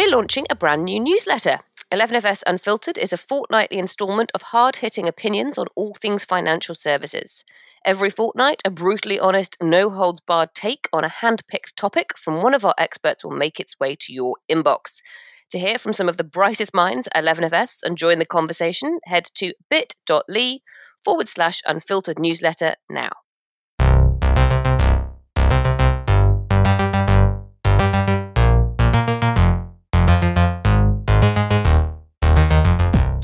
[0.00, 1.58] we're launching a brand new newsletter.
[1.92, 7.44] 11FS Unfiltered is a fortnightly instalment of hard hitting opinions on all things financial services.
[7.84, 12.42] Every fortnight, a brutally honest, no holds barred take on a hand picked topic from
[12.42, 15.02] one of our experts will make its way to your inbox.
[15.50, 19.26] To hear from some of the brightest minds at 11FS and join the conversation, head
[19.34, 20.60] to bit.ly
[21.04, 23.10] forward slash unfiltered newsletter now.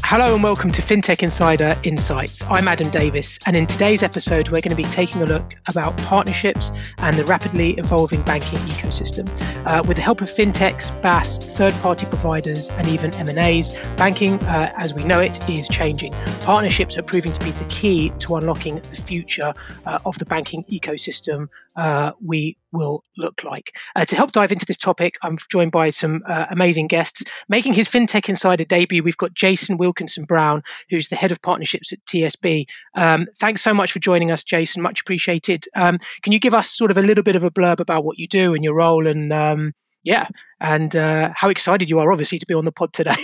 [0.08, 2.44] Hello and welcome to FinTech Insider Insights.
[2.44, 5.96] I'm Adam Davis, and in today's episode, we're going to be taking a look about
[5.96, 9.28] partnerships and the rapidly evolving banking ecosystem.
[9.66, 14.94] Uh, with the help of fintechs, BaaS, third-party providers, and even M&As, banking, uh, as
[14.94, 16.12] we know it, is changing.
[16.42, 19.52] Partnerships are proving to be the key to unlocking the future
[19.86, 23.76] uh, of the banking ecosystem uh, we will look like.
[23.94, 27.22] Uh, to help dive into this topic, I'm joined by some uh, amazing guests.
[27.48, 31.92] Making his FinTech Insider debut, we've got Jason Wilkinson Brown, who's the head of partnerships
[31.92, 32.66] at TSB.
[32.94, 34.82] Um, thanks so much for joining us, Jason.
[34.82, 35.64] Much appreciated.
[35.74, 38.18] Um, can you give us sort of a little bit of a blurb about what
[38.18, 39.72] you do and your role and um,
[40.06, 40.28] yeah,
[40.60, 43.16] and uh, how excited you are, obviously, to be on the pod today.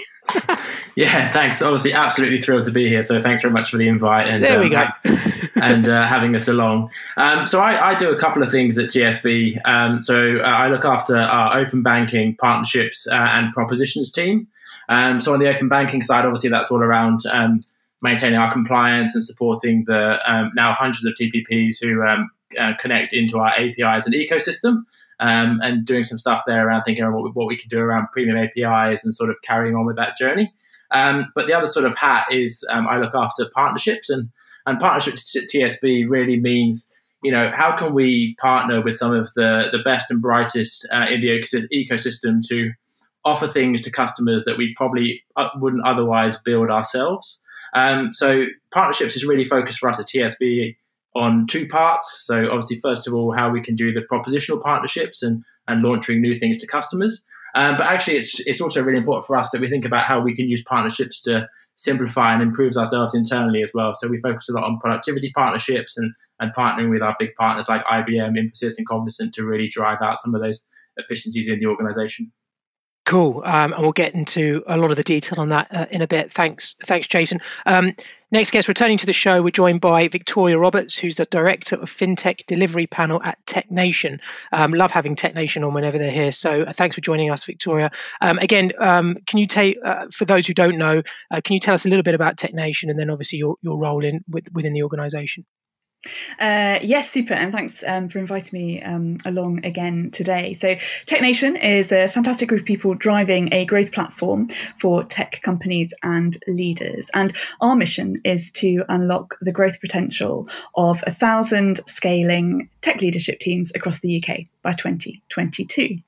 [0.96, 1.62] yeah, thanks.
[1.62, 3.02] Obviously, absolutely thrilled to be here.
[3.02, 5.16] So thanks very much for the invite and there we um, go.
[5.62, 6.90] and uh, having us along.
[7.16, 9.60] Um, so I, I, do a couple of things at TSB.
[9.64, 14.48] Um, so uh, I look after our open banking partnerships uh, and propositions team.
[14.88, 17.60] Um, so on the open banking side, obviously, that's all around um,
[18.02, 23.38] maintaining our compliance and supporting the um, now hundreds of TPPs who uh, connect into
[23.38, 24.82] our APIs and ecosystem
[25.20, 27.78] um, and doing some stuff there around thinking about what we, what we can do
[27.78, 30.52] around premium APIs and sort of carrying on with that journey.
[30.90, 34.30] Um, but the other sort of hat is um, I look after partnerships and
[34.66, 36.88] and partnerships at TSB really means
[37.22, 41.06] you know how can we partner with some of the the best and brightest uh,
[41.10, 42.70] in the ecosystem to
[43.24, 47.40] offer things to customers that we probably uh, wouldn't otherwise build ourselves.
[47.74, 50.76] Um, so partnerships is really focused for us at TSB
[51.14, 52.24] on two parts.
[52.24, 56.20] So obviously, first of all, how we can do the propositional partnerships and and launching
[56.20, 57.22] new things to customers.
[57.54, 60.20] Um, but actually, it's it's also really important for us that we think about how
[60.20, 63.92] we can use partnerships to simplify and improve ourselves internally as well.
[63.94, 67.68] So we focus a lot on productivity partnerships and and partnering with our big partners
[67.68, 70.64] like IBM, Infosys, and Cognizant to really drive out some of those
[70.96, 72.32] efficiencies in the organization.
[73.04, 76.02] Cool, um, and we'll get into a lot of the detail on that uh, in
[76.02, 76.32] a bit.
[76.32, 77.40] Thanks, thanks, Jason.
[77.66, 77.96] Um,
[78.30, 81.90] next guest returning to the show, we're joined by Victoria Roberts, who's the director of
[81.90, 84.20] FinTech Delivery Panel at TechNation.
[84.52, 86.30] Um, love having TechNation on whenever they're here.
[86.30, 87.90] So uh, thanks for joining us, Victoria.
[88.20, 91.02] Um, again, um, can you take uh, for those who don't know,
[91.32, 93.78] uh, can you tell us a little bit about TechNation and then obviously your your
[93.78, 95.44] role in with, within the organisation?
[96.40, 100.54] Uh, yes, super, and thanks um, for inviting me um, along again today.
[100.54, 100.74] So,
[101.06, 104.48] TechNation is a fantastic group of people driving a growth platform
[104.78, 107.08] for tech companies and leaders.
[107.14, 113.38] And our mission is to unlock the growth potential of a thousand scaling tech leadership
[113.38, 115.98] teams across the UK by 2022.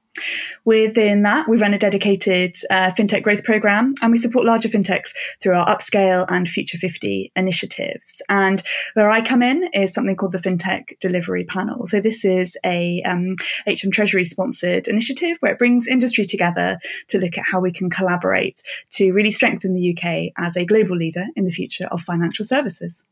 [0.65, 5.11] Within that, we run a dedicated uh, fintech growth program and we support larger fintechs
[5.41, 8.23] through our upscale and Future 50 initiatives.
[8.29, 8.63] And
[8.95, 11.87] where I come in is something called the Fintech Delivery Panel.
[11.87, 13.37] So this is a um,
[13.67, 17.91] HM Treasury sponsored initiative where it brings industry together to look at how we can
[17.91, 22.45] collaborate to really strengthen the UK as a global leader in the future of financial
[22.45, 23.03] services.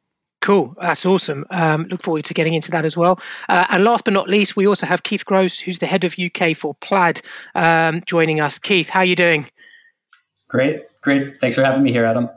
[0.43, 1.47] Cool, that's awesome.
[1.51, 3.21] Um, look forward to getting into that as well.
[3.49, 6.17] Uh, and last but not least, we also have Keith Gross, who's the head of
[6.19, 7.23] UK for Plaid,
[7.55, 8.59] um, joining us.
[8.59, 9.49] Keith, how are you doing?
[10.49, 11.41] Great, great.
[11.41, 12.29] Thanks for having me here, Adam.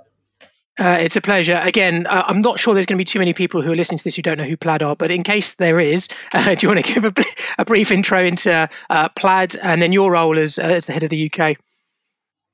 [0.78, 1.60] Uh, it's a pleasure.
[1.64, 3.98] Again, uh, I'm not sure there's going to be too many people who are listening
[3.98, 6.60] to this who don't know who Plaid are, but in case there is, uh, do
[6.62, 7.14] you want to give a,
[7.58, 11.02] a brief intro into uh, Plaid and then your role as, uh, as the head
[11.02, 11.58] of the UK?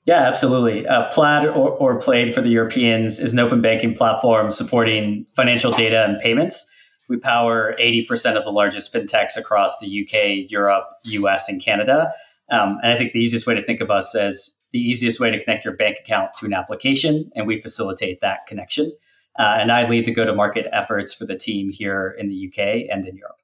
[0.06, 0.88] Yeah, absolutely.
[0.88, 5.72] Uh, Plaid or, or Plaid for the Europeans is an open banking platform supporting financial
[5.72, 6.70] data and payments.
[7.08, 12.14] We power 80% of the largest fintechs across the UK, Europe, US, and Canada.
[12.50, 15.32] Um, and I think the easiest way to think of us as the easiest way
[15.32, 18.92] to connect your bank account to an application, and we facilitate that connection.
[19.38, 22.48] Uh, and I lead the go to market efforts for the team here in the
[22.48, 23.41] UK and in Europe.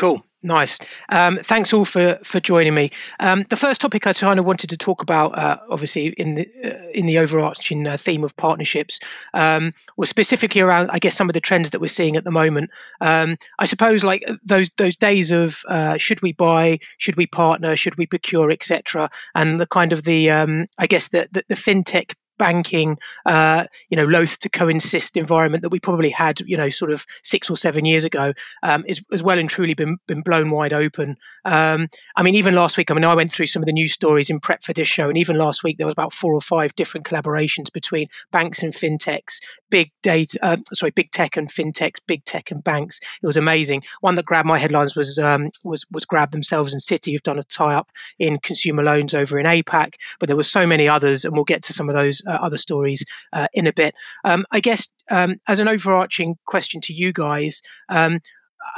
[0.00, 0.24] Cool.
[0.42, 0.78] Nice.
[1.10, 2.90] Um, thanks all for for joining me.
[3.18, 6.48] Um, the first topic I kind of wanted to talk about, uh, obviously in the
[6.64, 8.98] uh, in the overarching uh, theme of partnerships,
[9.34, 12.30] um, was specifically around, I guess, some of the trends that we're seeing at the
[12.30, 12.70] moment.
[13.02, 17.76] Um, I suppose, like those those days of uh, should we buy, should we partner,
[17.76, 21.54] should we procure, etc., and the kind of the, um, I guess, the, the, the
[21.56, 26.70] fintech banking, uh, you know, loath to coinsist environment that we probably had, you know,
[26.70, 28.32] sort of six or seven years ago,
[28.62, 31.16] um, is as well and truly been been blown wide open.
[31.44, 33.92] Um, I mean, even last week, I mean, I went through some of the news
[33.92, 36.40] stories in prep for this show, and even last week there was about four or
[36.40, 39.38] five different collaborations between banks and fintechs,
[39.68, 43.00] big data, uh, sorry, big tech and fintechs, big tech and banks.
[43.22, 43.82] It was amazing.
[44.00, 47.38] One that grabbed my headlines was um, was was Grab themselves and Citi have done
[47.38, 51.24] a tie up in consumer loans over in APAC, but there were so many others,
[51.24, 53.94] and we'll get to some of those other stories uh, in a bit.
[54.24, 57.62] Um, I guess um, as an overarching question to you guys.
[57.88, 58.20] Um,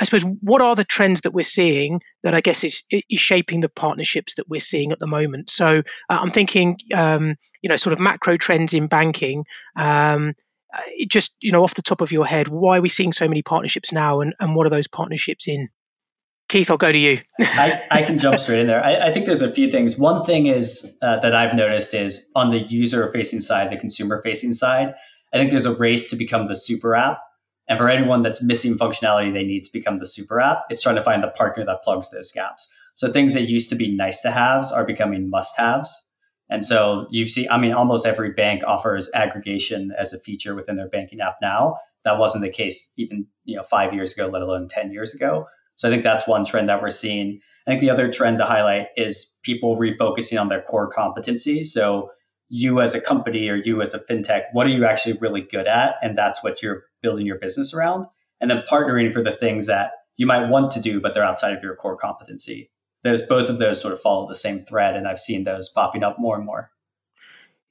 [0.00, 3.60] I suppose what are the trends that we're seeing that I guess is is shaping
[3.60, 5.50] the partnerships that we're seeing at the moment?
[5.50, 9.44] So uh, I'm thinking, um, you know, sort of macro trends in banking.
[9.76, 10.34] Um,
[10.74, 13.28] uh, just you know, off the top of your head, why are we seeing so
[13.28, 15.68] many partnerships now, and, and what are those partnerships in?
[16.52, 17.18] Keith, I'll go to you.
[17.40, 18.84] I, I, can jump straight in there.
[18.84, 19.96] I, I, think there's a few things.
[19.96, 24.20] One thing is uh, that I've noticed is on the user facing side, the consumer
[24.20, 24.94] facing side,
[25.32, 27.20] I think there's a race to become the super app.
[27.66, 30.96] And for anyone that's missing functionality they need to become the super app, it's trying
[30.96, 32.70] to find the partner that plugs those gaps.
[32.92, 36.12] So things that used to be nice to haves are becoming must haves.
[36.50, 40.76] And so you see, I mean, almost every bank offers aggregation as a feature within
[40.76, 41.78] their banking app now.
[42.04, 45.46] That wasn't the case even you know five years ago, let alone ten years ago.
[45.74, 47.40] So I think that's one trend that we're seeing.
[47.66, 51.62] I think the other trend to highlight is people refocusing on their core competency.
[51.62, 52.10] So
[52.48, 55.66] you as a company or you as a fintech, what are you actually really good
[55.66, 55.94] at?
[56.02, 58.06] And that's what you're building your business around.
[58.40, 61.56] And then partnering for the things that you might want to do, but they're outside
[61.56, 62.70] of your core competency.
[63.02, 66.04] Those both of those sort of follow the same thread, and I've seen those popping
[66.04, 66.70] up more and more.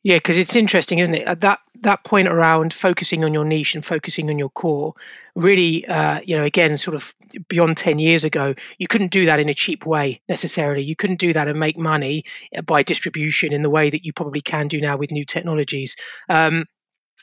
[0.04, 1.28] Yeah, because it's interesting, isn't it?
[1.28, 4.94] At that that point around focusing on your niche and focusing on your core,
[5.36, 7.14] really, uh, you know, again, sort of
[7.48, 10.82] beyond ten years ago, you couldn't do that in a cheap way necessarily.
[10.82, 12.24] You couldn't do that and make money
[12.58, 15.96] uh, by distribution in the way that you probably can do now with new technologies.
[16.30, 16.66] Um,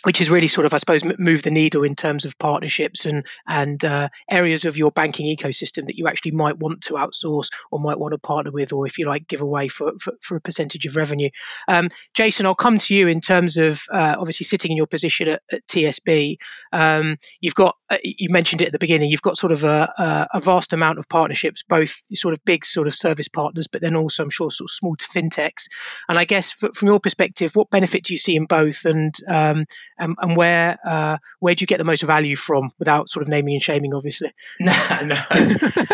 [0.04, 3.26] which has really sort of, I suppose, moved the needle in terms of partnerships and
[3.46, 7.80] and uh, areas of your banking ecosystem that you actually might want to outsource or
[7.80, 10.40] might want to partner with, or if you like, give away for for, for a
[10.40, 11.30] percentage of revenue.
[11.68, 15.28] Um, Jason, I'll come to you in terms of uh, obviously sitting in your position
[15.28, 16.36] at, at TSB.
[16.72, 19.10] Um, you've got uh, you mentioned it at the beginning.
[19.10, 22.64] You've got sort of a, a, a, vast amount of partnerships, both sort of big
[22.64, 25.64] sort of service partners, but then also I'm sure sort of small to fintechs.
[26.08, 29.64] And I guess from your perspective, what benefit do you see in both, and um,
[29.98, 33.28] and, and where uh, where do you get the most value from without sort of
[33.28, 34.32] naming and shaming, obviously?
[34.60, 35.22] No, no.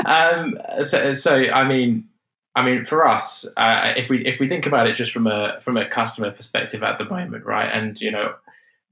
[0.06, 2.08] um, so, so I mean,
[2.56, 5.58] I mean, for us, uh, if we if we think about it just from a
[5.60, 7.70] from a customer perspective at the moment, right?
[7.70, 8.34] And you know,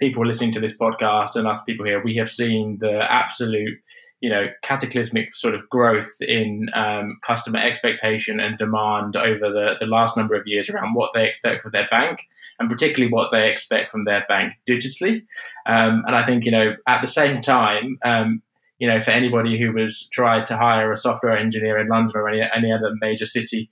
[0.00, 3.78] people listening to this podcast and us people here, we have seen the absolute
[4.22, 9.86] you know cataclysmic sort of growth in um, customer expectation and demand over the, the
[9.86, 12.20] last number of years around what they expect from their bank
[12.58, 15.26] and particularly what they expect from their bank digitally.
[15.66, 18.40] Um, and i think you know at the same time um,
[18.78, 22.28] you know for anybody who was tried to hire a software engineer in london or
[22.28, 23.70] any, any other major city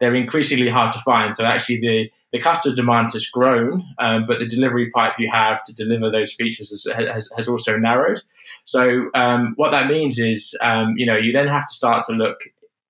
[0.00, 1.34] they're increasingly hard to find.
[1.34, 5.64] So actually, the the customer demand has grown, um, but the delivery pipe you have
[5.64, 8.20] to deliver those features has, has, has also narrowed.
[8.64, 12.12] So um, what that means is, um, you know, you then have to start to
[12.12, 12.38] look,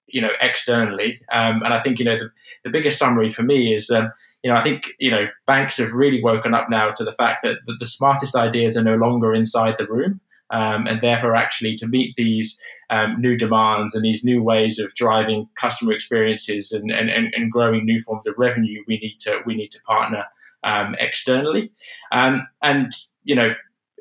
[0.09, 1.21] you know, externally.
[1.33, 2.31] Um, and I think you know the
[2.65, 3.91] the biggest summary for me is.
[3.91, 4.13] Um,
[4.45, 7.43] you know, I think you know banks have really woken up now to the fact
[7.43, 10.21] that the, the smartest ideas are no longer inside the room.
[10.51, 12.59] Um, and therefore actually to meet these
[12.91, 17.85] um, new demands and these new ways of driving customer experiences and, and, and, growing
[17.85, 20.25] new forms of revenue, we need to we need to partner
[20.65, 21.71] um, externally.
[22.13, 22.93] Um, and
[23.25, 23.55] you know,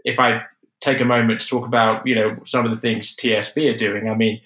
[0.06, 0.42] if I
[0.80, 4.10] take a moment to talk about you know some of the things TSB are doing,
[4.10, 4.40] I mean,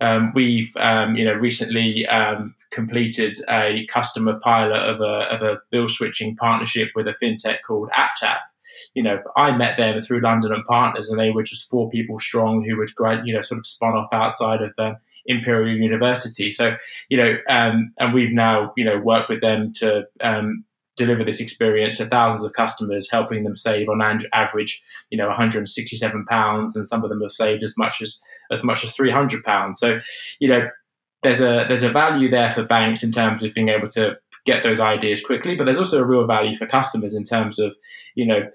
[0.00, 2.06] um, we've um, you know recently
[2.72, 7.88] completed a customer pilot of a of a bill switching partnership with a fintech called
[7.96, 8.38] AppTap
[8.94, 12.18] you know, I met them through London and Partners, and they were just four people
[12.18, 12.90] strong who would,
[13.24, 16.50] you know, sort of spun off outside of um, Imperial University.
[16.50, 16.76] So,
[17.08, 20.64] you know, um, and we've now, you know, worked with them to um,
[20.96, 24.00] deliver this experience to thousands of customers, helping them save on
[24.32, 28.62] average, you know, 167 pounds, and some of them have saved as much as as
[28.62, 29.78] much as 300 pounds.
[29.78, 29.98] So,
[30.38, 30.68] you know,
[31.22, 34.16] there's a there's a value there for banks in terms of being able to
[34.46, 37.74] get those ideas quickly, but there's also a real value for customers in terms of,
[38.14, 38.48] you know,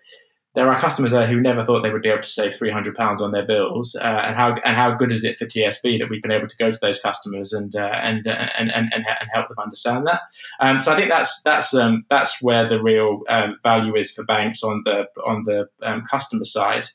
[0.54, 2.96] there are customers there who never thought they would be able to save three hundred
[2.96, 6.10] pounds on their bills, uh, and how and how good is it for TSB that
[6.10, 9.06] we've been able to go to those customers and uh, and, uh, and, and and
[9.08, 10.22] and help them understand that.
[10.60, 14.26] Um, so I think that's that's um, that's where the real um, value is for
[14.26, 16.86] banks on the on the um, customer side.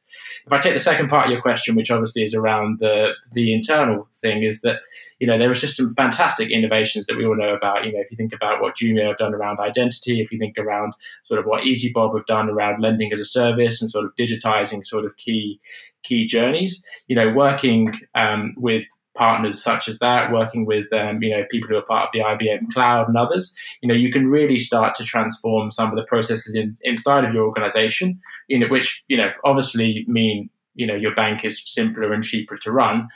[0.45, 3.55] If I take the second part of your question, which obviously is around the the
[3.55, 4.81] internal thing, is that
[5.18, 7.85] you know, there was just some fantastic innovations that we all know about.
[7.85, 10.58] You know, if you think about what Jumio have done around identity, if you think
[10.58, 10.92] around
[11.25, 14.85] sort of what EasyBob have done around lending as a service and sort of digitizing
[14.87, 15.61] sort of key
[16.02, 21.30] key journeys, you know, working um, with partners such as that, working with um, you
[21.30, 24.26] know people who are part of the IBM cloud and others, you know, you can
[24.26, 28.68] really start to transform some of the processes in, inside of your organization, you know,
[28.68, 33.08] which you know obviously mean you know your bank is simpler and cheaper to run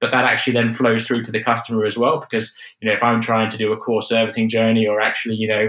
[0.00, 3.02] but that actually then flows through to the customer as well because you know if
[3.02, 5.68] i'm trying to do a core servicing journey or actually you know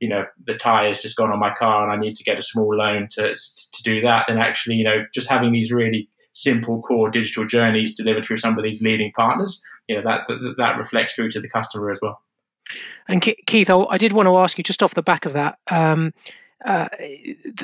[0.00, 2.38] you know the tire has just gone on my car and i need to get
[2.38, 3.34] a small loan to
[3.72, 7.94] to do that then actually you know just having these really simple core digital journeys
[7.94, 11.40] delivered through some of these leading partners you know that that, that reflects through to
[11.40, 12.20] the customer as well.
[13.08, 16.12] And keith i did want to ask you just off the back of that um,
[16.64, 16.88] uh,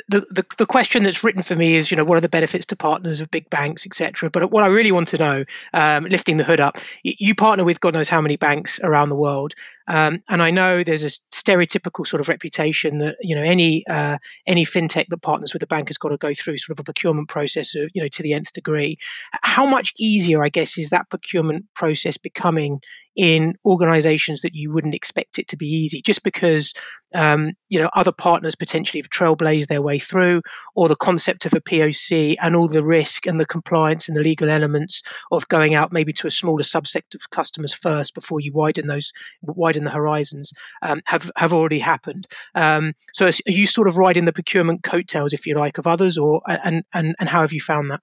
[0.08, 2.66] the, the the question that's written for me is, you know, what are the benefits
[2.66, 4.28] to partners of big banks, etc.
[4.30, 7.80] But what I really want to know, um, lifting the hood up, you partner with
[7.80, 9.54] God knows how many banks around the world.
[9.88, 14.18] Um, and I know there's a stereotypical sort of reputation that you know any uh,
[14.46, 16.84] any fintech that partners with a bank has got to go through sort of a
[16.84, 18.96] procurement process, of, you know, to the nth degree.
[19.42, 22.80] How much easier, I guess, is that procurement process becoming
[23.14, 26.72] in organisations that you wouldn't expect it to be easy, just because
[27.14, 30.42] um, you know other partners potentially have trailblazed their way through,
[30.74, 34.22] or the concept of a POC and all the risk and the compliance and the
[34.22, 38.52] legal elements of going out maybe to a smaller subset of customers first before you
[38.52, 39.12] widen those
[39.42, 40.52] widen widen the horizons
[40.82, 42.26] um, have have already happened.
[42.54, 46.18] Um, so, are you sort of riding the procurement coattails, if you like, of others,
[46.18, 48.00] or and and and how have you found that?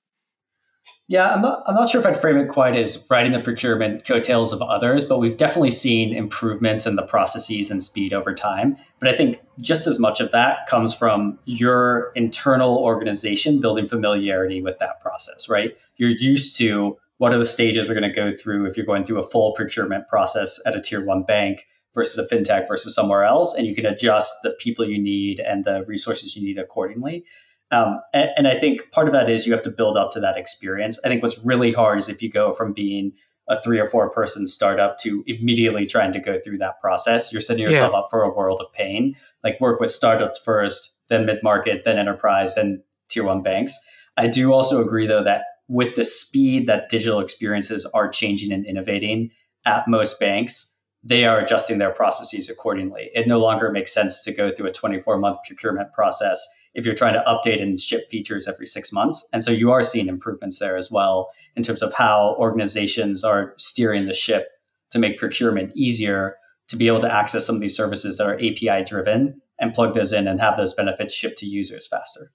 [1.08, 4.06] Yeah, I'm not, I'm not sure if I'd frame it quite as riding the procurement
[4.06, 8.78] coattails of others, but we've definitely seen improvements in the processes and speed over time.
[9.00, 14.62] But I think just as much of that comes from your internal organization building familiarity
[14.62, 15.76] with that process, right?
[15.98, 19.04] You're used to what are the stages we're going to go through if you're going
[19.04, 23.24] through a full procurement process at a tier one bank versus a fintech versus somewhere
[23.24, 27.26] else and you can adjust the people you need and the resources you need accordingly.
[27.72, 30.22] Um, and, and, i think part of that is you have to build up to
[30.22, 31.00] that experience.
[31.06, 33.14] I think what's really hard is if you go from being
[33.48, 37.42] a three or four person startup to immediately trying to go through that process you're
[37.42, 38.00] setting yourself yeah.
[38.00, 39.18] up for a world of pain.
[39.44, 43.78] Like work with startups first then mid-market then enterprise then tier one banks.
[44.16, 48.66] I do also agree though that with the speed that digital experiences are changing and
[48.66, 49.32] innovating
[49.66, 53.10] at most banks, they are adjusting their processes accordingly.
[53.14, 56.96] It no longer makes sense to go through a 24 month procurement process if you're
[56.96, 59.30] trying to update and ship features every six months.
[59.32, 63.54] And so you are seeing improvements there as well in terms of how organizations are
[63.58, 64.50] steering the ship
[64.92, 66.36] to make procurement easier
[66.70, 69.94] to be able to access some of these services that are API driven and plug
[69.94, 72.32] those in and have those benefits shipped to users faster.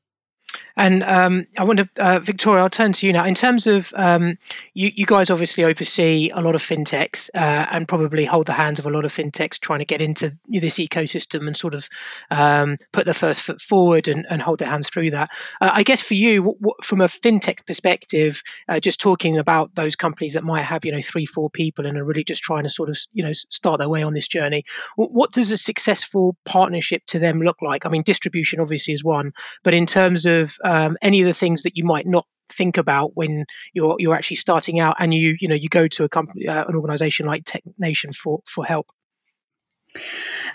[0.77, 3.25] And um, I wonder, uh, Victoria, I'll turn to you now.
[3.25, 4.39] In terms of um,
[4.75, 8.79] you, you guys obviously oversee a lot of fintechs uh, and probably hold the hands
[8.79, 11.89] of a lot of fintechs trying to get into this ecosystem and sort of
[12.31, 15.31] um, put their first foot forward and, and hold their hands through that.
[15.61, 19.75] Uh, I guess for you, what, what, from a fintech perspective, uh, just talking about
[19.77, 22.65] those companies that might have you know three, four people and are really just trying
[22.65, 24.65] to sort of you know start their way on this journey.
[24.97, 27.87] What, what does a successful partnership to them look like?
[27.87, 31.63] I mean, distribution obviously is one, but in terms of um, any of the things
[31.63, 35.49] that you might not think about when you're you're actually starting out and you you
[35.49, 38.87] know you go to a company uh, an organization like Tech Nation for for help?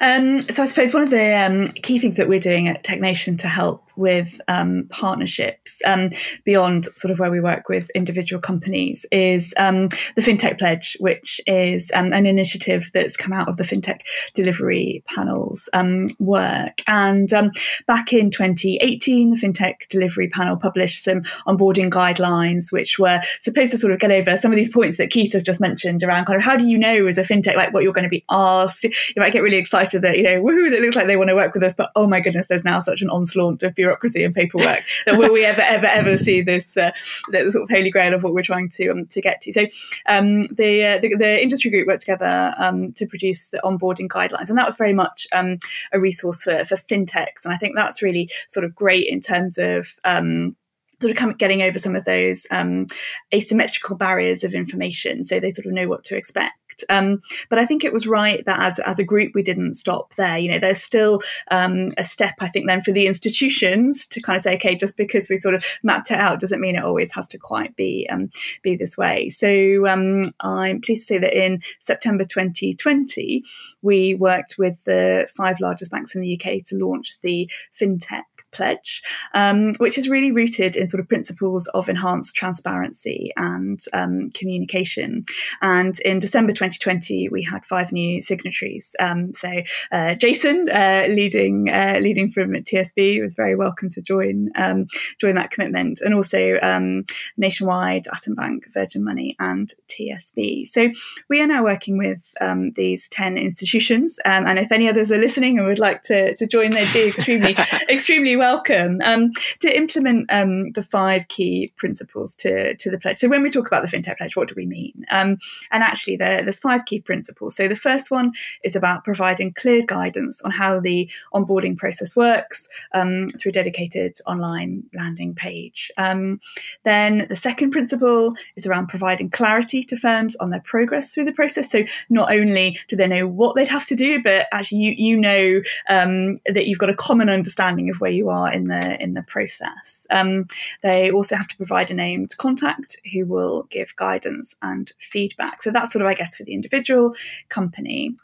[0.02, 3.00] Um, so I suppose one of the um, key things that we're doing at Tech
[3.00, 6.10] Nation to help with um, partnerships um,
[6.46, 11.42] beyond sort of where we work with individual companies is um, the FinTech Pledge, which
[11.46, 14.00] is um, an initiative that's come out of the FinTech
[14.34, 16.82] Delivery Panel's um, work.
[16.88, 17.52] And um,
[17.88, 23.78] back in 2018, the FinTech Delivery Panel published some onboarding guidelines, which were supposed to
[23.78, 26.38] sort of get over some of these points that Keith has just mentioned around kind
[26.38, 28.86] of how do you know as a FinTech like what you're going to be asked?
[28.86, 31.36] You might get really excited that, you know, woohoo, that looks like they want to
[31.36, 34.24] work with us, but oh my goodness, there's now such an onslaught of bureaucracy bureaucracy
[34.24, 36.92] and paperwork that will we ever ever ever see this uh,
[37.32, 39.52] the sort of holy grail of what we're trying to um, to get to?
[39.52, 39.66] So
[40.06, 44.50] um, the, uh, the, the industry group worked together um, to produce the onboarding guidelines
[44.50, 45.58] and that was very much um,
[45.92, 49.58] a resource for for fintechs and I think that's really sort of great in terms
[49.58, 50.56] of um,
[51.02, 52.88] sort of getting over some of those um,
[53.34, 56.56] asymmetrical barriers of information so they sort of know what to expect.
[56.90, 60.16] Um, but I think it was right that as, as a group, we didn't stop
[60.16, 60.38] there.
[60.38, 64.38] You know, there's still um, a step, I think, then for the institutions to kind
[64.38, 67.12] of say, okay, just because we sort of mapped it out doesn't mean it always
[67.14, 68.30] has to quite be um,
[68.62, 69.30] be this way.
[69.30, 73.44] So um, I'm pleased to say that in September 2020,
[73.82, 79.02] we worked with the five largest banks in the UK to launch the FinTech pledge,
[79.34, 85.26] um, which is really rooted in sort of principles of enhanced transparency and um, communication.
[85.62, 88.96] And in December 2020, we had five new signatories.
[89.00, 94.50] Um, so uh, Jason, uh, leading uh, leading from TSB, was very welcome to join
[94.56, 94.88] um,
[95.20, 97.06] join that commitment, and also um,
[97.38, 100.68] Nationwide, Atom Bank, Virgin Money, and TSB.
[100.68, 100.90] So
[101.30, 105.58] we are now working with um, these ten institutions, and if any others are listening
[105.58, 107.56] and would like to, to join, they'd be extremely
[107.90, 113.18] extremely welcome um, to implement um, the five key principles to, to the pledge.
[113.18, 115.06] So, when we talk about the FinTech pledge, what do we mean?
[115.12, 115.38] Um,
[115.72, 117.56] and actually, there, there's five key principles.
[117.56, 118.32] So, the first one
[118.64, 124.84] is about providing clear guidance on how the onboarding process works um, through dedicated online
[124.94, 125.92] landing page.
[125.98, 126.40] Um,
[126.86, 131.34] then, the second principle is around providing clarity to firms on their progress through the
[131.34, 131.70] process.
[131.70, 135.18] So, not only do they know what they'd have to do, but actually, you, you
[135.18, 139.14] know um, that you've got a common understanding of where you are in the in
[139.14, 140.06] the process.
[140.10, 140.46] Um,
[140.82, 145.64] they also have to provide a named contact who will give guidance and feedback.
[145.64, 147.16] So that's sort of, I guess, for the individual
[147.50, 148.16] company.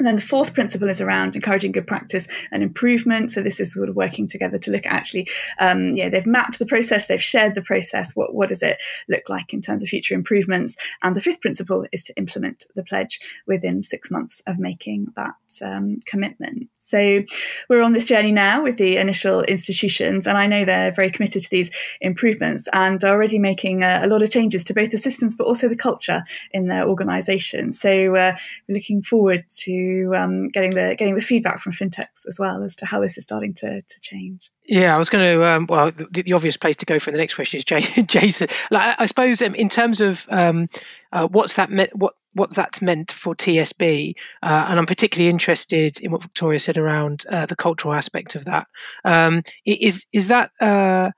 [0.00, 3.30] And then the fourth principle is around encouraging good practice and improvement.
[3.30, 5.28] So this is sort of working together to look at actually,
[5.58, 8.16] um, yeah, they've mapped the process, they've shared the process.
[8.16, 8.80] What what does it
[9.10, 10.74] look like in terms of future improvements?
[11.02, 15.34] And the fifth principle is to implement the pledge within six months of making that
[15.62, 16.70] um, commitment.
[16.90, 17.22] So
[17.68, 21.44] we're on this journey now with the initial institutions, and I know they're very committed
[21.44, 21.70] to these
[22.00, 25.46] improvements and are already making a, a lot of changes to both the systems but
[25.46, 27.72] also the culture in their organisation.
[27.72, 28.36] So uh,
[28.68, 32.76] we're looking forward to um, getting the getting the feedback from fintechs as well as
[32.76, 34.50] to how this is starting to, to change.
[34.66, 35.44] Yeah, I was going to.
[35.44, 37.64] Um, well, the, the, obvious place to go for the next question is
[38.06, 38.48] Jason.
[38.70, 40.68] Like, I suppose um, in terms of um,
[41.12, 46.00] uh, what's that me- what what that's meant for TSB, uh, and I'm particularly interested
[46.00, 48.66] in what Victoria said around uh, the cultural aspect of that.
[49.04, 51.10] Um, is is that uh,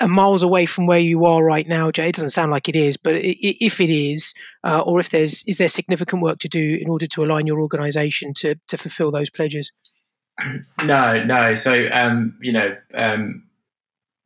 [0.00, 2.08] a miles away from where you are right now, Jay?
[2.08, 4.34] It doesn't sound like it is, but if it is,
[4.64, 7.60] uh, or if there's is there significant work to do in order to align your
[7.60, 9.72] organisation to to fulfil those pledges?
[10.84, 11.54] No, no.
[11.54, 13.47] So um, you know, um,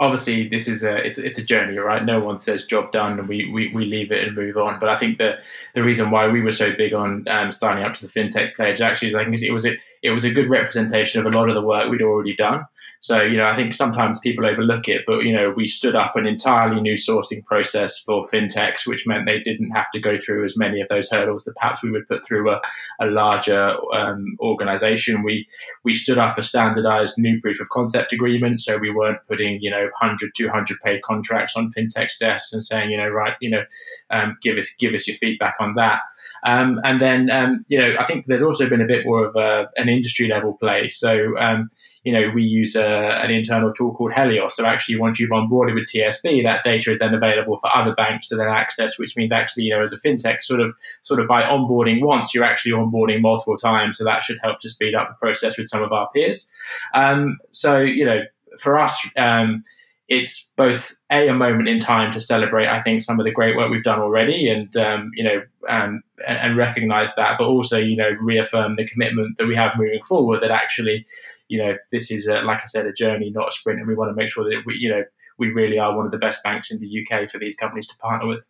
[0.01, 2.05] obviously this is a it's, it's a journey, right?
[2.05, 4.81] No one says job done and we, we, we leave it and move on.
[4.81, 5.41] But I think that
[5.75, 8.81] the reason why we were so big on um, signing up to the fintech pledge
[8.81, 11.49] actually is I think it was it it was a good representation of a lot
[11.49, 12.65] of the work we'd already done.
[13.03, 16.15] So, you know, I think sometimes people overlook it, but, you know, we stood up
[16.15, 20.45] an entirely new sourcing process for fintechs, which meant they didn't have to go through
[20.45, 22.61] as many of those hurdles that perhaps we would put through a,
[23.01, 25.25] a larger um, organization.
[25.25, 25.49] We,
[25.83, 28.61] we stood up a standardized new proof of concept agreement.
[28.61, 32.91] So we weren't putting, you know, 100, 200 page contracts on fintechs desks and saying,
[32.93, 33.65] you know, right, you know,
[34.13, 36.03] um, give us, give us your feedback on that.
[36.45, 39.35] Um, and then, um, you know, I think there's also been a bit more of
[39.35, 40.89] a, an industry level play.
[40.89, 41.69] So, um,
[42.05, 42.87] you know, we use a,
[43.23, 44.53] an internal tool called Hellios.
[44.53, 48.29] So actually, once you've onboarded with TSB, that data is then available for other banks
[48.29, 51.29] to then access, which means actually, you know, as a fintech, sort of, sort of
[51.29, 53.99] by onboarding once, you're actually onboarding multiple times.
[53.99, 56.51] So that should help to speed up the process with some of our peers.
[56.93, 58.23] Um, so, you know,
[58.59, 59.65] for us, um,
[60.13, 62.67] it's both a a moment in time to celebrate.
[62.67, 66.03] I think some of the great work we've done already, and um, you know, um,
[66.27, 70.03] and, and, recognize that, but also you know, reaffirm the commitment that we have moving
[70.03, 70.43] forward.
[70.43, 71.07] That actually,
[71.53, 73.95] you know, this is a, like I said, a journey, not a sprint, and we
[73.95, 75.05] want to make sure that we, you know,
[75.39, 77.97] we really are one of the best banks in the UK for these companies to
[77.99, 78.41] partner with.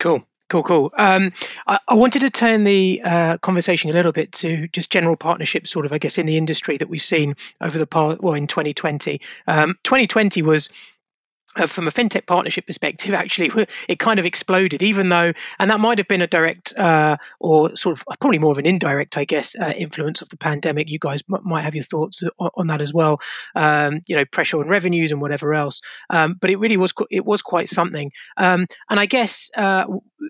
[0.00, 0.24] Cool.
[0.48, 0.90] Cool, cool.
[0.98, 1.32] Um,
[1.68, 5.70] I, I, wanted to turn the uh, conversation a little bit to just general partnerships,
[5.70, 8.48] sort of, I guess, in the industry that we've seen over the past, well, in
[8.48, 9.20] 2020.
[9.46, 10.68] Um, 2020 was
[11.56, 13.50] uh, from a fintech partnership perspective, actually,
[13.88, 17.74] it kind of exploded, even though, and that might have been a direct uh, or
[17.76, 20.88] sort of probably more of an indirect, I guess, uh, influence of the pandemic.
[20.88, 23.20] You guys m- might have your thoughts on, on that as well.
[23.54, 25.80] Um, you know, pressure on revenues and whatever else.
[26.10, 28.12] Um, but it really was it was quite something.
[28.36, 29.86] Um, and I guess uh,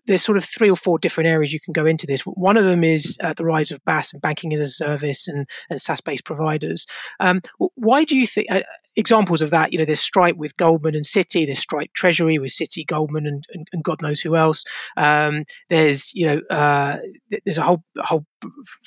[0.07, 2.23] there's sort of three or four different areas you can go into this.
[2.23, 5.49] One of them is uh, the rise of BaaS and banking as a service and,
[5.69, 6.87] and SaaS-based providers.
[7.19, 7.43] Um,
[7.75, 8.49] why do you think?
[9.01, 12.39] Uh, examples of that, you know, there's Stripe with Goldman and Citi, there's Stripe Treasury
[12.39, 14.65] with Citi, Goldman, and, and, and God knows who else.
[14.97, 16.97] Um, there's, you know, uh,
[17.45, 18.27] there's a whole whole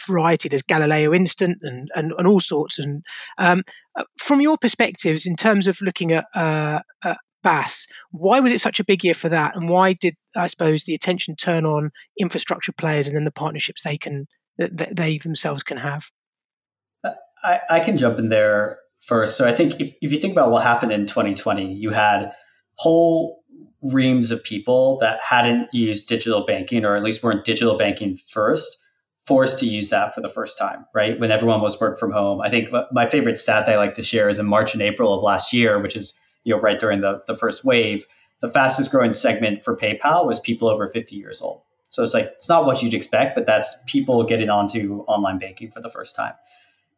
[0.07, 0.49] variety.
[0.49, 2.79] There's Galileo Instant and and, and all sorts.
[2.79, 3.03] And
[3.37, 3.63] um,
[3.95, 7.87] uh, from your perspectives, in terms of looking at uh, uh, BaaS.
[8.11, 10.93] Why was it such a big year for that, and why did I suppose the
[10.93, 15.77] attention turn on infrastructure players and then the partnerships they can that they themselves can
[15.77, 16.05] have?
[17.43, 19.37] I, I can jump in there first.
[19.37, 22.31] So I think if, if you think about what happened in 2020, you had
[22.75, 23.43] whole
[23.91, 28.79] reams of people that hadn't used digital banking or at least weren't digital banking first
[29.25, 31.19] forced to use that for the first time, right?
[31.19, 32.41] When everyone was work from home.
[32.41, 35.13] I think my favorite stat that I like to share is in March and April
[35.13, 38.05] of last year, which is you know right during the, the first wave,
[38.41, 41.61] the fastest growing segment for PayPal was people over 50 years old.
[41.89, 45.71] So it's like it's not what you'd expect, but that's people getting onto online banking
[45.71, 46.33] for the first time.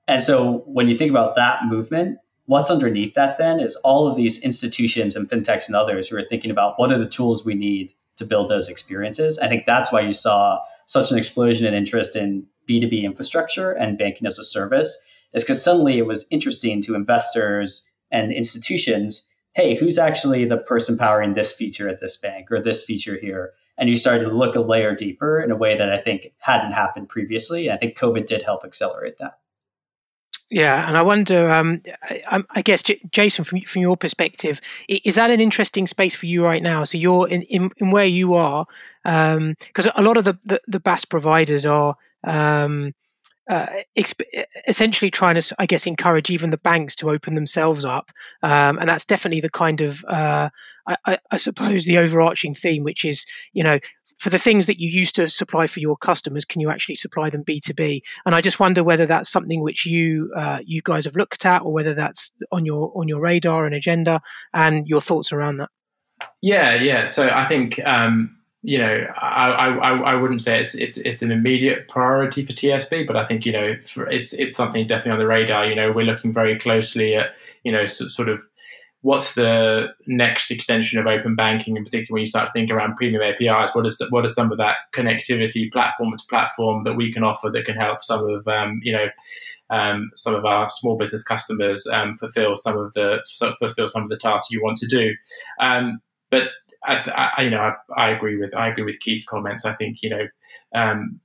[0.07, 4.15] And so when you think about that movement, what's underneath that then is all of
[4.15, 7.55] these institutions and fintechs and others who are thinking about what are the tools we
[7.55, 9.39] need to build those experiences.
[9.39, 13.97] I think that's why you saw such an explosion in interest in B2B infrastructure and
[13.97, 19.73] banking as a service is because suddenly it was interesting to investors and institutions hey,
[19.73, 23.53] who's actually the person powering this feature at this bank or this feature here?
[23.77, 26.73] And you started to look a layer deeper in a way that I think hadn't
[26.73, 27.71] happened previously.
[27.71, 29.39] I think COVID did help accelerate that.
[30.51, 31.51] Yeah, and I wonder.
[31.51, 36.13] Um, I, I, guess, J- Jason, from from your perspective, is that an interesting space
[36.13, 36.84] for you right now?
[36.84, 38.67] So you're in in, in where you are,
[39.03, 41.95] because um, a lot of the, the, the BaaS providers are.
[42.23, 42.93] Um,
[43.47, 44.23] uh, exp-
[44.67, 48.89] essentially trying to, I guess, encourage even the banks to open themselves up, um, and
[48.89, 50.49] that's definitely the kind of, uh,
[50.88, 53.77] I, I, suppose, the overarching theme, which is, you know,
[54.25, 57.29] for the things that you used to supply for your customers, can you actually supply
[57.29, 58.03] them B two B?
[58.25, 61.61] And I just wonder whether that's something which you uh, you guys have looked at,
[61.61, 64.19] or whether that's on your on your radar and agenda,
[64.51, 65.69] and your thoughts around that.
[66.41, 67.05] Yeah, yeah.
[67.05, 71.31] So I think um, you know I, I I wouldn't say it's it's it's an
[71.31, 73.75] immediate priority for TSB, but I think you know
[74.09, 75.67] it's it's something definitely on the radar.
[75.67, 78.41] You know, we're looking very closely at you know sort of
[79.05, 82.95] what's the next extension of open banking, in particular when you start to think around
[82.95, 83.75] premium APIs?
[83.75, 87.51] What is what are some of that connectivity platform to platform that we can offer
[87.51, 89.05] that can help some of um, you know
[89.69, 93.23] um, some of our small business customers um, fulfill some of the
[93.59, 95.13] fulfill some of the tasks you want to do.
[95.59, 95.99] Um,
[96.31, 96.47] but
[96.83, 99.65] I, I, you know, I, I, agree with I agree with Keith's comments.
[99.65, 100.27] I think you know
[100.73, 101.19] um,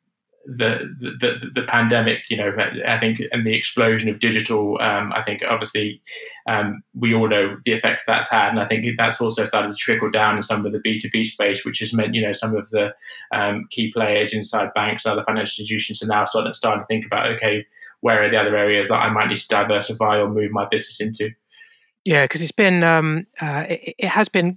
[0.44, 0.88] the,
[1.20, 2.50] the the pandemic, you know,
[2.87, 6.00] I think, and the explosion of digital, um, I think, obviously,
[6.48, 9.74] um, we all know the effects that's had, and I think that's also started to
[9.74, 12.33] trickle down in some of the B two B space, which has meant, you know,
[12.33, 12.94] some of the
[13.33, 17.05] um, key players inside banks and other financial institutions are now starting starting to think
[17.05, 17.66] about, okay,
[18.00, 21.00] where are the other areas that I might need to diversify or move my business
[21.00, 21.35] into.
[22.06, 24.56] Yeah, because it's been um, uh, it, it, has been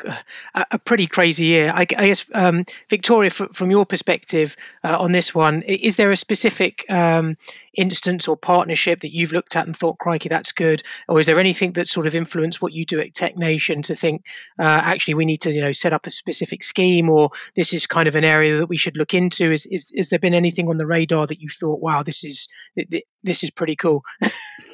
[0.56, 1.74] a, a, pretty crazy year.
[1.76, 6.10] I, I guess um, Victoria, f- from your perspective uh, on this one, is there
[6.10, 7.36] a specific um,
[7.74, 11.38] instance or partnership that you've looked at and thought, "Crikey, that's good," or is there
[11.38, 14.24] anything that sort of influenced what you do at Tech Nation to think,
[14.58, 17.86] uh, actually, we need to you know set up a specific scheme, or this is
[17.86, 19.52] kind of an area that we should look into?
[19.52, 22.48] Is is, is there been anything on the radar that you thought, "Wow, this is
[23.22, 24.02] this is pretty cool"?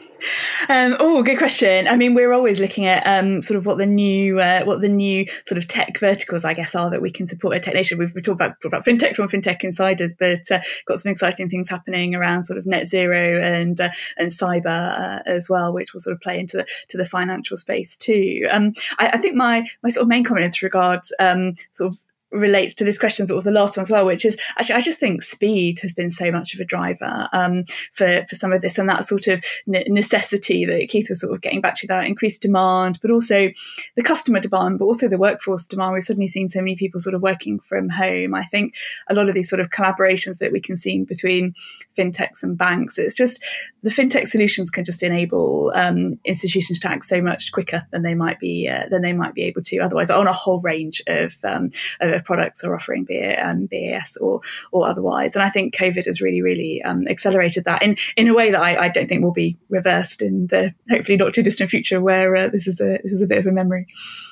[0.68, 1.88] Um, oh, good question.
[1.88, 4.90] I mean, we're always looking at um, sort of what the new uh, what the
[4.90, 7.98] new sort of tech verticals, I guess, are that we can support at Tech Nation.
[7.98, 11.70] We've, we talked about, about fintech from Fintech Insiders, but uh, got some exciting things
[11.70, 16.00] happening around sort of net zero and uh, and cyber uh, as well, which will
[16.00, 18.48] sort of play into the to the financial space too.
[18.52, 22.00] Um, I, I, think my my sort of main comment in regards um, sort of
[22.32, 24.82] relates to this question, sort of the last one as well, which is actually I
[24.82, 28.62] just think speed has been so much of a driver um, for for some of
[28.62, 32.06] this, and that sort of necessity that Keith was sort of getting back to that
[32.06, 33.50] increased demand, but also
[33.96, 35.94] the customer demand, but also the workforce demand.
[35.94, 38.36] We've suddenly seen so many people sort of working from home.
[38.36, 38.76] I think
[39.10, 41.54] a lot of these sort of collaborations that we can see between
[41.98, 43.42] fintechs and banks, it's just
[43.84, 48.16] the fintech solutions can just enable um, institutions to act so much quicker than they
[48.16, 51.34] might be uh, than they might be able to otherwise on a whole range of,
[51.44, 51.70] um,
[52.02, 55.36] of products are offering, be it um, BaaS or or otherwise.
[55.36, 58.62] And I think COVID has really, really um, accelerated that in in a way that
[58.62, 62.36] I, I, don't think will be reversed in the hopefully not too distant future, where
[62.36, 63.88] uh, this is a this is a bit of a memory.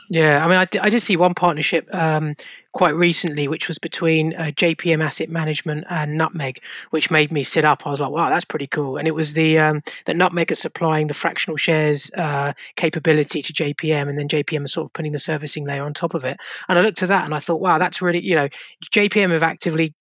[0.09, 2.35] Yeah, I mean, I, d- I did see one partnership um,
[2.73, 7.65] quite recently, which was between uh, JPM Asset Management and Nutmeg, which made me sit
[7.65, 7.85] up.
[7.85, 10.59] I was like, "Wow, that's pretty cool!" And it was the um, that Nutmeg is
[10.59, 15.11] supplying the fractional shares uh, capability to JPM, and then JPM is sort of putting
[15.11, 16.37] the servicing layer on top of it.
[16.67, 18.49] And I looked at that and I thought, "Wow, that's really you know,
[18.91, 19.93] JPM have actively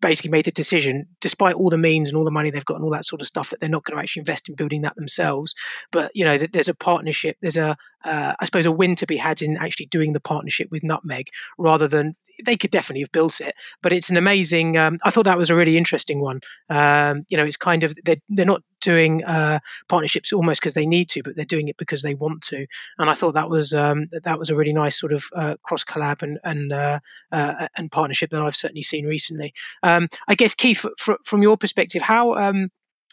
[0.00, 2.84] basically made the decision, despite all the means and all the money they've got and
[2.84, 4.96] all that sort of stuff, that they're not going to actually invest in building that
[4.96, 5.54] themselves.
[5.90, 7.36] But you know, there's a partnership.
[7.40, 10.68] There's a, uh, I suppose, a win to be had in actually doing the partnership
[10.70, 13.54] with Nutmeg, rather than they could definitely have built it.
[13.82, 14.76] But it's an amazing.
[14.76, 16.40] Um, I thought that was a really interesting one.
[16.68, 20.86] Um, you know, it's kind of they're they're not doing uh, partnerships almost because they
[20.86, 22.66] need to, but they're doing it because they want to.
[22.98, 25.84] And I thought that was um, that was a really nice sort of uh, cross
[25.84, 27.00] collab and and uh,
[27.32, 29.52] uh, and partnership that I've certainly seen recently.
[29.82, 30.84] Um, I guess Keith,
[31.24, 32.70] from your perspective, how um,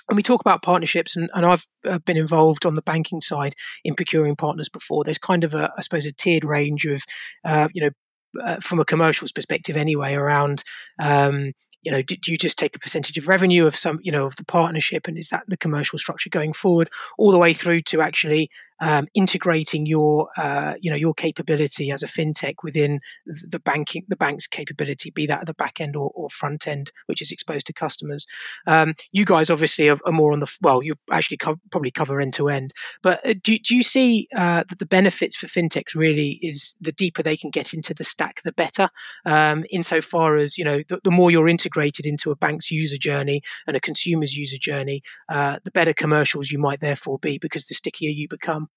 [0.07, 3.55] when we talk about partnerships, and, and I've uh, been involved on the banking side
[3.83, 7.01] in procuring partners before, there's kind of a, I suppose, a tiered range of,
[7.45, 10.63] uh, you know, uh, from a commercials perspective anyway, around
[11.01, 14.11] um, you know, do, do, you just take a percentage of revenue of some, you
[14.11, 17.53] know, of the partnership, and is that the commercial structure going forward, all the way
[17.53, 18.49] through to actually
[18.81, 24.15] um, integrating your, uh, you know, your capability as a fintech within the banking, the
[24.15, 27.67] bank's capability, be that at the back end or, or front end, which is exposed
[27.67, 28.25] to customers.
[28.67, 32.19] Um, you guys obviously are, are, more on the well, you actually co- probably cover
[32.19, 35.95] end to end, but uh, do, do you see uh, that the benefits for fintechs
[35.95, 38.89] really is the deeper they can get into the stack, the better.
[39.25, 43.41] Um, insofar as you know, the, the more you're integrated into a bank's user journey
[43.67, 47.75] and a consumer's user journey, uh, the better commercials you might therefore be because the
[47.75, 48.67] stickier you become.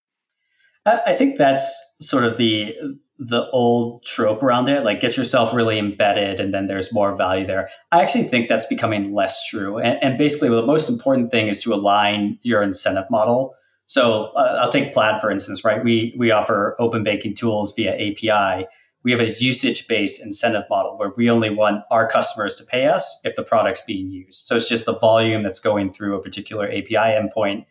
[0.87, 2.75] I think that's sort of the
[3.19, 7.47] the old trope around it, like get yourself really embedded and then there's more value
[7.47, 7.71] there.
[7.93, 9.79] I actually think that's becoming less true.
[9.79, 13.55] And, and basically, the most important thing is to align your incentive model.
[13.87, 15.83] So uh, I'll take Plaid for instance, right?
[15.83, 18.67] We we offer open banking tools via API
[19.05, 22.87] we have a usage based incentive model where we only want our customers to pay
[22.87, 24.47] us if the product's being used.
[24.47, 27.67] So it's just the volume that's going through a particular API endpoint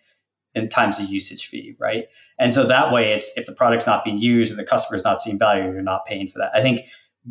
[0.56, 2.08] in times a usage fee, right?
[2.40, 5.22] And so that way, it's if the product's not being used and the customer's not
[5.22, 6.52] seeing value, you're not paying for that.
[6.54, 6.82] I think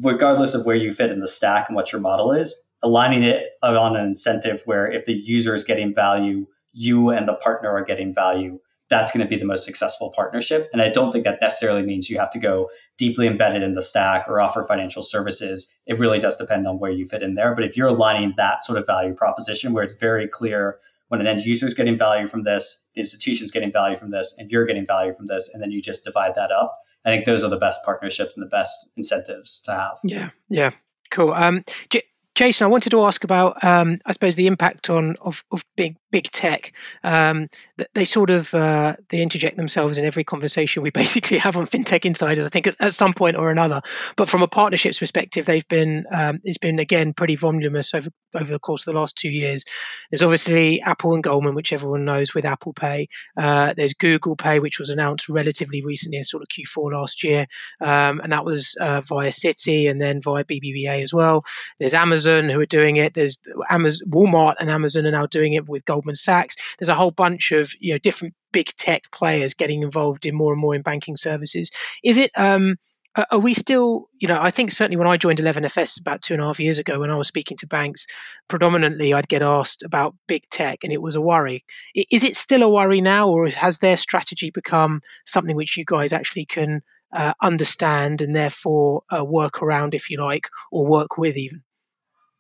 [0.00, 3.50] regardless of where you fit in the stack and what your model is, aligning it
[3.62, 7.85] on an incentive where if the user is getting value, you and the partner are
[7.85, 8.58] getting value
[8.92, 10.68] that's going to be the most successful partnership.
[10.72, 13.80] And I don't think that necessarily means you have to go deeply embedded in the
[13.80, 15.74] stack or offer financial services.
[15.87, 17.54] It really does depend on where you fit in there.
[17.54, 20.78] But if you're aligning that sort of value proposition where it's very clear
[21.12, 24.11] when an end user is getting value from this, the institution is getting value from
[24.11, 26.79] this, and you're getting value from this, and then you just divide that up.
[27.05, 29.98] I think those are the best partnerships and the best incentives to have.
[30.05, 30.70] Yeah, yeah,
[31.11, 31.35] cool.
[31.35, 35.44] Um, J- Jason, I wanted to ask about, um, I suppose, the impact on of,
[35.53, 36.72] of big big tech.
[37.03, 37.48] Um,
[37.94, 42.05] they sort of uh, they interject themselves in every conversation we basically have on fintech
[42.05, 42.46] insiders.
[42.46, 43.83] I think at, at some point or another.
[44.16, 48.53] But from a partnerships perspective, they've been um, it's been again pretty voluminous over over
[48.53, 49.64] the course of the last two years.
[50.11, 53.09] There's obviously Apple and Goldman, which everyone knows with Apple Pay.
[53.37, 57.46] Uh, there's Google Pay, which was announced relatively recently in sort of Q4 last year,
[57.81, 61.42] um, and that was uh, via Citi and then via BBVA as well.
[61.79, 63.14] There's Amazon who are doing it.
[63.14, 63.38] There's
[63.70, 66.57] Amazon, Walmart and Amazon are now doing it with Goldman Sachs.
[66.79, 70.53] There's a whole bunch of you know different big tech players getting involved in more
[70.53, 71.71] and more in banking services.
[72.03, 72.31] Is it?
[72.37, 72.77] Um,
[73.31, 76.43] are we still, you know, I think certainly when I joined 11FS about two and
[76.43, 78.07] a half years ago, when I was speaking to banks,
[78.49, 81.62] predominantly I'd get asked about big tech and it was a worry.
[81.95, 86.15] Is it still a worry now, or has their strategy become something which you guys
[86.15, 86.81] actually can
[87.12, 91.62] uh, understand and therefore uh, work around, if you like, or work with even?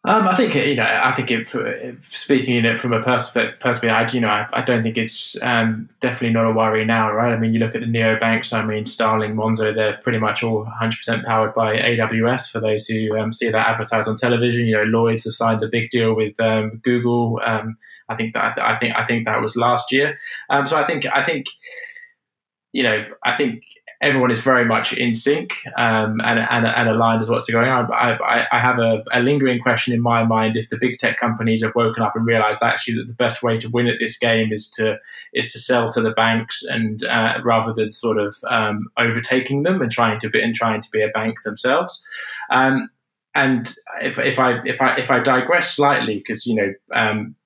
[0.04, 0.82] Um, I think you know.
[0.82, 1.46] I think
[2.10, 5.88] speaking in it from a perspective, I you know, I, I don't think it's um,
[6.00, 7.32] definitely not a worry now, right?
[7.32, 8.52] I mean, you look at the neo banks.
[8.52, 12.50] I mean, Starling, Monzo, they're pretty much all 100% powered by AWS.
[12.50, 15.68] For those who um, see that advertised on television, you know, Lloyds has signed the
[15.68, 17.40] big deal with um, Google.
[17.44, 17.76] Um,
[18.08, 20.18] I think that I think I think that was last year.
[20.50, 21.46] Um, so I think I think
[22.72, 23.62] you know, I think
[24.02, 27.90] everyone is very much in sync um, and, and, and, aligned as what's going on.
[27.92, 31.62] I, I, have a, a, lingering question in my mind if the big tech companies
[31.62, 34.52] have woken up and realized actually that the best way to win at this game
[34.52, 34.98] is to
[35.32, 39.80] is to sell to the banks and uh, rather than sort of um, overtaking them
[39.80, 42.04] and trying to be and trying to be a bank themselves.
[42.50, 42.90] Um,
[43.34, 47.36] and if, if I if I if I digress slightly, because you know um,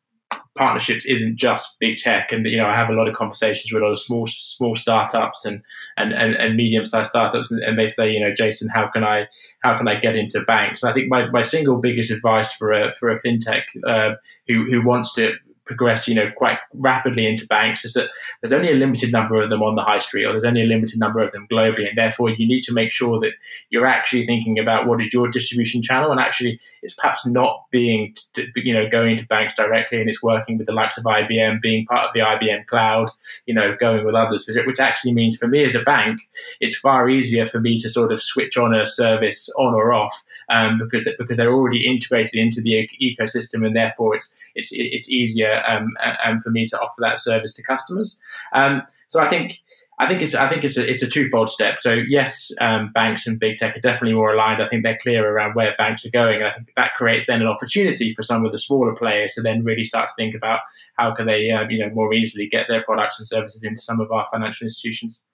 [0.56, 2.32] partnerships isn't just big tech.
[2.32, 4.74] And you know i have a lot of conversations with a lot of small small
[4.74, 5.62] startups and
[5.96, 9.04] and and, and medium sized startups and, and, they say you know jason how can
[9.04, 9.28] i
[9.62, 10.82] how can i get into banks?
[10.82, 14.14] And i think my, my single biggest advice for a for a fintech uh,
[14.48, 15.34] who who wants to
[15.66, 18.08] progress, you know, quite rapidly into banks is that
[18.40, 20.66] there's only a limited number of them on the high street, or there's only a
[20.66, 23.32] limited number of them globally, and therefore you need to make sure that
[23.70, 28.14] you're actually thinking about what is your distribution channel, and actually it's perhaps not being,
[28.54, 31.84] you know, going to banks directly, and it's working with the likes of IBM, being
[31.86, 33.10] part of the IBM cloud,
[33.46, 36.20] you know, going with others, which actually means for me as a bank,
[36.60, 40.24] it's far easier for me to sort of switch on a service on or off
[40.48, 45.55] um, because because they're already integrated into the ecosystem, and therefore it's it's it's easier
[45.68, 45.90] um,
[46.24, 48.20] and for me to offer that service to customers.
[48.52, 49.62] Um, so I think
[49.98, 51.80] I think it's I think it's a, it's a twofold step.
[51.80, 54.62] So yes, um, banks and big tech are definitely more aligned.
[54.62, 56.36] I think they're clear around where banks are going.
[56.36, 59.42] And I think that creates then an opportunity for some of the smaller players to
[59.42, 60.60] then really start to think about
[60.98, 64.00] how can they um, you know more easily get their products and services into some
[64.00, 65.24] of our financial institutions.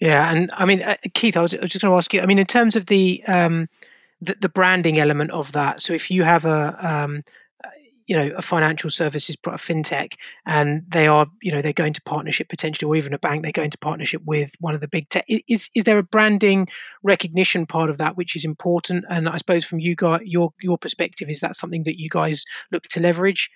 [0.00, 2.20] Yeah, and I mean, uh, Keith, I was, I was just going to ask you.
[2.20, 3.68] I mean, in terms of the, um,
[4.20, 5.82] the the branding element of that.
[5.82, 7.22] So if you have a um,
[8.06, 10.14] you know a financial services a fintech
[10.46, 13.52] and they are you know they're going to partnership potentially or even a bank they're
[13.52, 16.66] going to partnership with one of the big tech is is there a branding
[17.02, 19.04] recognition part of that which is important?
[19.08, 22.44] And i suppose from you guys your your perspective is that something that you guys
[22.72, 23.50] look to leverage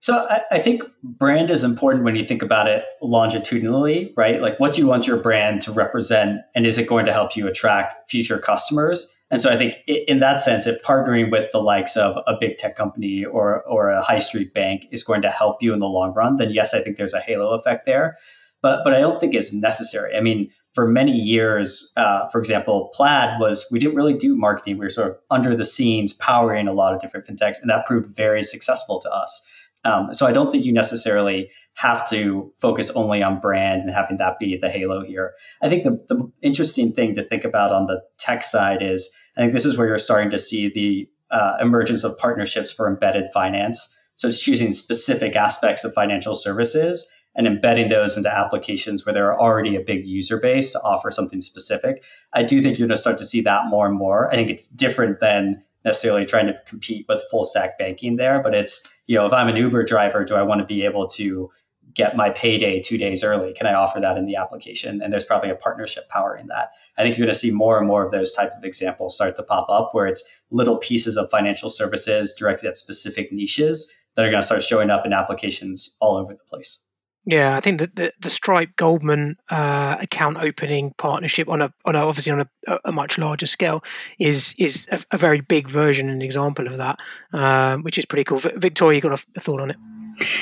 [0.00, 4.40] so I, I, think brand is important when you think about it longitudinally, right?
[4.40, 7.36] Like what do you want your brand to represent and is it going to help
[7.36, 9.14] you attract future customers?
[9.30, 12.56] And so I think in that sense, if partnering with the likes of a big
[12.56, 15.86] tech company or, or a high street bank is going to help you in the
[15.86, 18.16] long run, then yes, I think there's a halo effect there.
[18.62, 20.16] But, but I don't think it's necessary.
[20.16, 24.78] I mean, for many years, uh, for example, Plaid was, we didn't really do marketing.
[24.78, 27.86] We were sort of under the scenes powering a lot of different fintechs, and that
[27.86, 29.46] proved very successful to us.
[29.84, 34.18] Um, so I don't think you necessarily have to focus only on brand and having
[34.18, 35.32] that be the halo here.
[35.62, 39.40] I think the, the interesting thing to think about on the tech side is I
[39.40, 43.30] think this is where you're starting to see the uh, emergence of partnerships for embedded
[43.32, 43.96] finance.
[44.16, 49.32] So it's choosing specific aspects of financial services and embedding those into applications where there
[49.32, 52.02] are already a big user base to offer something specific.
[52.32, 54.28] I do think you're going to start to see that more and more.
[54.30, 58.54] I think it's different than necessarily trying to compete with full stack banking there, but
[58.54, 61.50] it's, you know, if I'm an Uber driver, do I want to be able to
[61.92, 63.52] get my payday two days early?
[63.52, 65.02] Can I offer that in the application?
[65.02, 66.70] And there's probably a partnership power in that.
[66.96, 69.34] I think you're going to see more and more of those type of examples start
[69.34, 74.24] to pop up where it's little pieces of financial services directed at specific niches that
[74.24, 76.80] are going to start showing up in applications all over the place.
[77.26, 81.94] Yeah, I think that the, the Stripe Goldman uh, account opening partnership on a on
[81.94, 83.84] a, obviously on a, a, much larger scale
[84.18, 86.98] is is a, a, very big version and example of that,
[87.34, 88.38] um, which is pretty cool.
[88.38, 89.76] Victoria, you got a thought on it?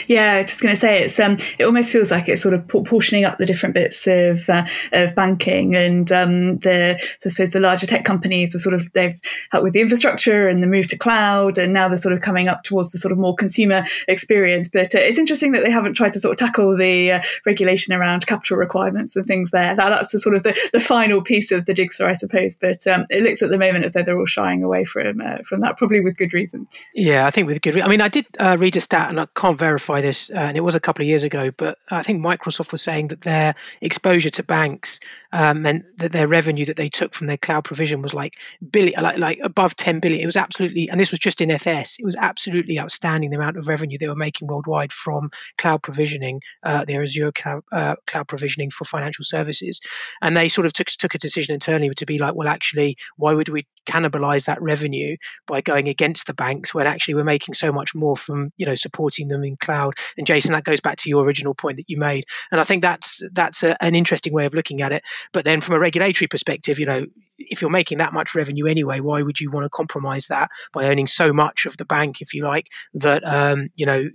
[0.06, 3.24] Yeah, just going to say it's um, it almost feels like it's sort of portioning
[3.24, 7.60] up the different bits of uh, of banking and um, the so I suppose the
[7.60, 9.18] larger tech companies are sort of they've
[9.50, 12.48] helped with the infrastructure and the move to cloud and now they're sort of coming
[12.48, 14.68] up towards the sort of more consumer experience.
[14.68, 17.92] But uh, it's interesting that they haven't tried to sort of tackle the uh, regulation
[17.92, 19.74] around capital requirements and things there.
[19.74, 22.56] That, that's the sort of the, the final piece of the jigsaw, I suppose.
[22.60, 25.38] But um, it looks at the moment as though they're all shying away from uh,
[25.44, 26.68] from that, probably with good reason.
[26.94, 27.74] Yeah, I think with good.
[27.74, 30.38] Re- I mean, I did uh, read a stat and I can't verify this, uh,
[30.38, 33.22] and it was a couple of years ago, but I think Microsoft was saying that
[33.22, 35.00] their exposure to banks
[35.32, 38.34] um, meant that their revenue that they took from their cloud provision was like
[38.70, 40.22] billion, like, like above 10 billion.
[40.22, 43.56] It was absolutely, and this was just in FS, it was absolutely outstanding the amount
[43.56, 48.28] of revenue they were making worldwide from cloud provisioning, uh, their Azure cloud, uh, cloud
[48.28, 49.80] provisioning for financial services.
[50.22, 53.34] And they sort of took, took a decision internally to be like, well, actually, why
[53.34, 55.16] would we cannibalize that revenue
[55.46, 58.74] by going against the banks when actually we're making so much more from, you know,
[58.74, 59.94] supporting them in cloud?
[60.16, 62.24] And Jason, that goes back to your original point that you made.
[62.52, 65.02] And I think that's, that's a, an interesting way of looking at it.
[65.32, 67.06] But then from a regulatory perspective, you know,
[67.38, 70.86] if you're making that much revenue anyway, why would you want to compromise that by
[70.86, 74.08] owning so much of the bank, if you like, that um, you know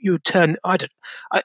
[0.00, 0.56] you turn?
[0.64, 0.92] I don't,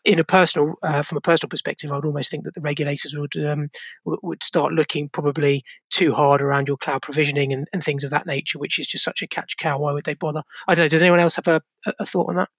[0.03, 3.15] in a personal, uh, from a personal perspective, I would almost think that the regulators
[3.15, 3.69] would um,
[4.03, 8.25] would start looking probably too hard around your cloud provisioning and, and things of that
[8.25, 9.77] nature, which is just such a catch cow.
[9.77, 10.41] Why would they bother?
[10.67, 10.89] I don't know.
[10.89, 11.61] Does anyone else have a,
[11.99, 12.49] a thought on that?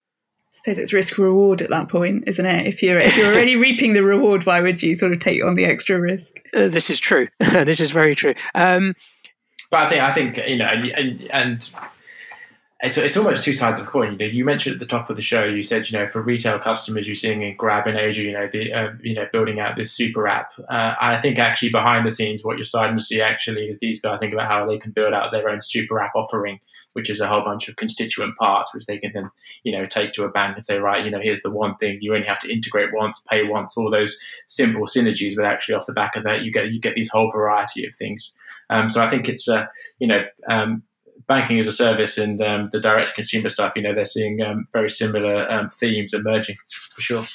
[0.54, 2.66] I suppose it's risk reward at that point, isn't it?
[2.66, 5.56] If you're if you're already reaping the reward, why would you sort of take on
[5.56, 6.40] the extra risk?
[6.54, 7.28] Uh, this is true.
[7.40, 8.34] this is very true.
[8.54, 8.94] Um,
[9.70, 11.72] but I think I think you know, and, and
[12.82, 14.12] it's, it's almost two sides of a coin.
[14.12, 16.20] You know, you mentioned at the top of the show, you said, you know, for
[16.22, 19.60] retail customers, you're seeing in Grab in Asia, you know, the uh, you know building
[19.60, 20.52] out this super app.
[20.68, 24.00] Uh, I think actually behind the scenes, what you're starting to see actually is these
[24.00, 26.58] guys think about how they can build out their own super app offering,
[26.94, 29.30] which is a whole bunch of constituent parts, which they can then
[29.62, 31.98] you know take to a bank and say, right, you know, here's the one thing
[32.00, 35.36] you only have to integrate once, pay once, all those simple synergies.
[35.36, 37.94] But actually, off the back of that, you get you get these whole variety of
[37.94, 38.32] things.
[38.68, 39.66] Um, so I think it's uh,
[40.00, 40.24] you know.
[40.48, 40.82] Um,
[41.28, 44.64] banking as a service and um, the direct consumer stuff, you know, they're seeing um,
[44.72, 46.56] very similar um, themes emerging
[46.94, 47.26] for sure.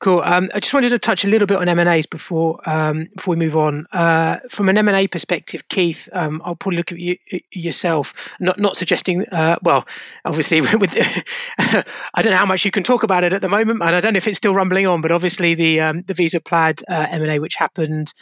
[0.00, 0.20] Cool.
[0.22, 3.08] Um, I just wanted to touch a little bit on M and A's before um,
[3.14, 3.86] before we move on.
[3.92, 7.16] Uh, from an M and A perspective, Keith, um, I'll probably look at you
[7.52, 8.12] yourself.
[8.40, 9.28] Not not suggesting.
[9.28, 9.86] Uh, well,
[10.24, 10.92] obviously, with
[11.58, 11.84] I
[12.22, 14.14] don't know how much you can talk about it at the moment, and I don't
[14.14, 15.02] know if it's still rumbling on.
[15.02, 18.12] But obviously, the the Visa Plaid uh, M and A, which happened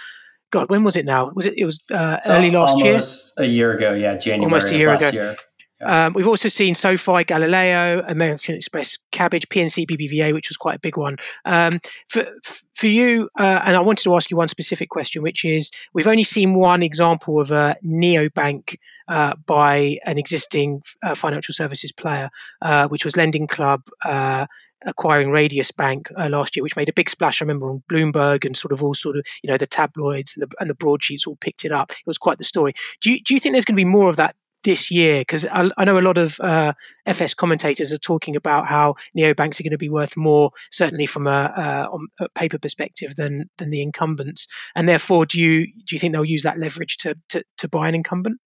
[0.50, 1.30] God, when was it now?
[1.34, 1.54] Was it?
[1.56, 2.94] It was uh, early last year.
[2.94, 3.94] Almost a year ago.
[3.94, 4.44] Yeah, January.
[4.44, 5.08] Almost a year ago.
[5.10, 5.36] Year.
[5.82, 10.80] Um, we've also seen SoFi, Galileo, American Express, Kabbage, PNC, BBVA, which was quite a
[10.80, 11.16] big one.
[11.44, 12.26] Um, for
[12.74, 16.06] for you, uh, and I wanted to ask you one specific question, which is we've
[16.06, 18.76] only seen one example of a neobank
[19.08, 22.30] uh, by an existing uh, financial services player,
[22.62, 24.46] uh, which was Lending Club uh,
[24.87, 27.40] acquiring Radius Bank uh, last year, which made a big splash.
[27.40, 30.43] I remember on Bloomberg and sort of all sort of you know the tabloids and
[30.43, 31.93] the, and the broadsheets all picked it up.
[31.93, 32.74] It was quite the story.
[33.01, 35.20] Do you do you think there's going to be more of that this year?
[35.20, 36.72] Because I, I, know a lot of uh,
[37.07, 41.26] FS commentators are talking about how neobanks are going to be worth more, certainly from
[41.26, 41.89] a,
[42.20, 44.47] a, paper perspective, than than the incumbents.
[44.74, 47.89] And therefore, do you do you think they'll use that leverage to to, to buy
[47.89, 48.39] an incumbent?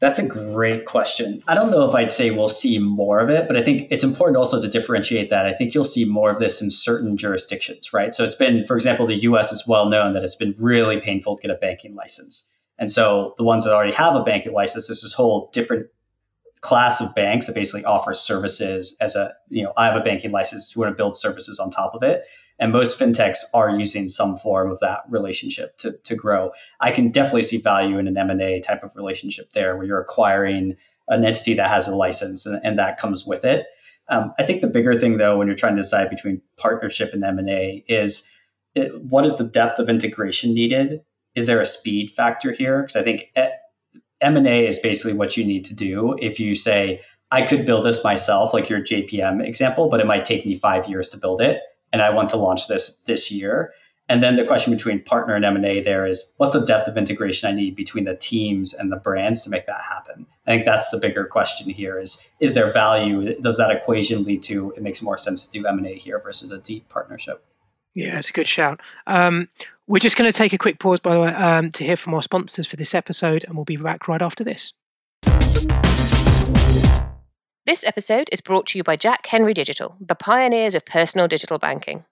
[0.00, 1.40] That's a great question.
[1.48, 4.04] I don't know if I'd say we'll see more of it, but I think it's
[4.04, 5.46] important also to differentiate that.
[5.46, 8.14] I think you'll see more of this in certain jurisdictions, right?
[8.14, 11.36] So it's been, for example, the US is well known that it's been really painful
[11.36, 12.54] to get a banking license.
[12.78, 15.88] And so the ones that already have a banking license, there's this whole different
[16.60, 20.30] class of banks that basically offer services as a, you know, I have a banking
[20.30, 22.22] license, you want to build services on top of it.
[22.58, 26.50] And most fintechs are using some form of that relationship to, to grow.
[26.80, 30.76] I can definitely see value in an M&A type of relationship there where you're acquiring
[31.06, 33.66] an entity that has a license and, and that comes with it.
[34.08, 37.22] Um, I think the bigger thing though, when you're trying to decide between partnership and
[37.22, 38.30] M&A is
[38.74, 41.02] it, what is the depth of integration needed?
[41.34, 42.82] Is there a speed factor here?
[42.82, 43.32] Because I think
[44.20, 48.02] M&A is basically what you need to do if you say, I could build this
[48.02, 51.60] myself, like your JPM example, but it might take me five years to build it
[51.92, 53.72] and I want to launch this this year.
[54.10, 57.50] And then the question between partner and M&A there is what's the depth of integration
[57.50, 60.26] I need between the teams and the brands to make that happen?
[60.46, 63.38] I think that's the bigger question here is is there value?
[63.40, 66.58] Does that equation lead to it makes more sense to do M&A here versus a
[66.58, 67.44] deep partnership?
[67.94, 68.80] Yeah, it's a good shout.
[69.06, 69.48] Um,
[69.86, 72.14] we're just going to take a quick pause, by the way, um, to hear from
[72.14, 74.72] our sponsors for this episode, and we'll be back right after this.
[77.68, 81.58] This episode is brought to you by Jack Henry Digital, the pioneers of personal digital
[81.58, 82.06] banking.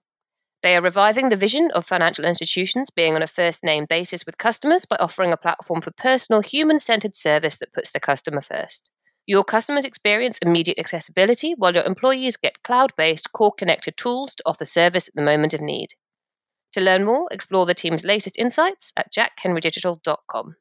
[0.62, 4.36] They are reviving the vision of financial institutions being on a first name basis with
[4.36, 8.90] customers by offering a platform for personal, human centered service that puts the customer first.
[9.24, 14.42] Your customers experience immediate accessibility, while your employees get cloud based, core connected tools to
[14.44, 15.94] offer service at the moment of need.
[16.72, 20.56] To learn more, explore the team's latest insights at jackhenrydigital.com.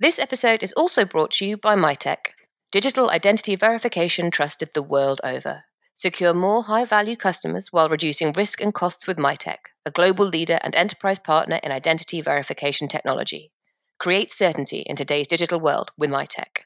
[0.00, 2.32] This episode is also brought to you by Mitek,
[2.72, 5.62] Digital identity verification trusted the world over.
[5.94, 10.58] Secure more high value customers while reducing risk and costs with Mitek, a global leader
[10.62, 13.52] and enterprise partner in identity verification technology.
[14.00, 16.64] Create certainty in today's digital world with Mitek.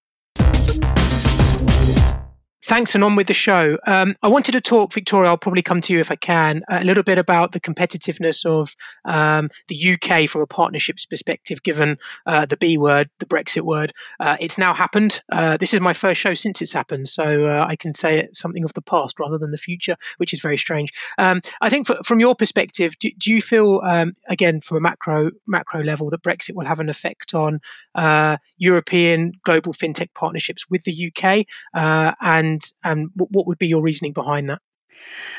[2.62, 3.78] Thanks, and on with the show.
[3.86, 5.30] Um, I wanted to talk, Victoria.
[5.30, 8.76] I'll probably come to you if I can, a little bit about the competitiveness of
[9.06, 11.96] um, the UK from a partnerships perspective, given
[12.26, 13.94] uh, the B word, the Brexit word.
[14.20, 15.22] Uh, it's now happened.
[15.32, 18.62] Uh, this is my first show since it's happened, so uh, I can say something
[18.62, 20.92] of the past rather than the future, which is very strange.
[21.16, 24.80] Um, I think, for, from your perspective, do, do you feel, um, again, from a
[24.80, 27.60] macro macro level, that Brexit will have an effect on
[27.94, 33.58] uh, European global fintech partnerships with the UK uh, and and um, and what would
[33.58, 34.60] be your reasoning behind that?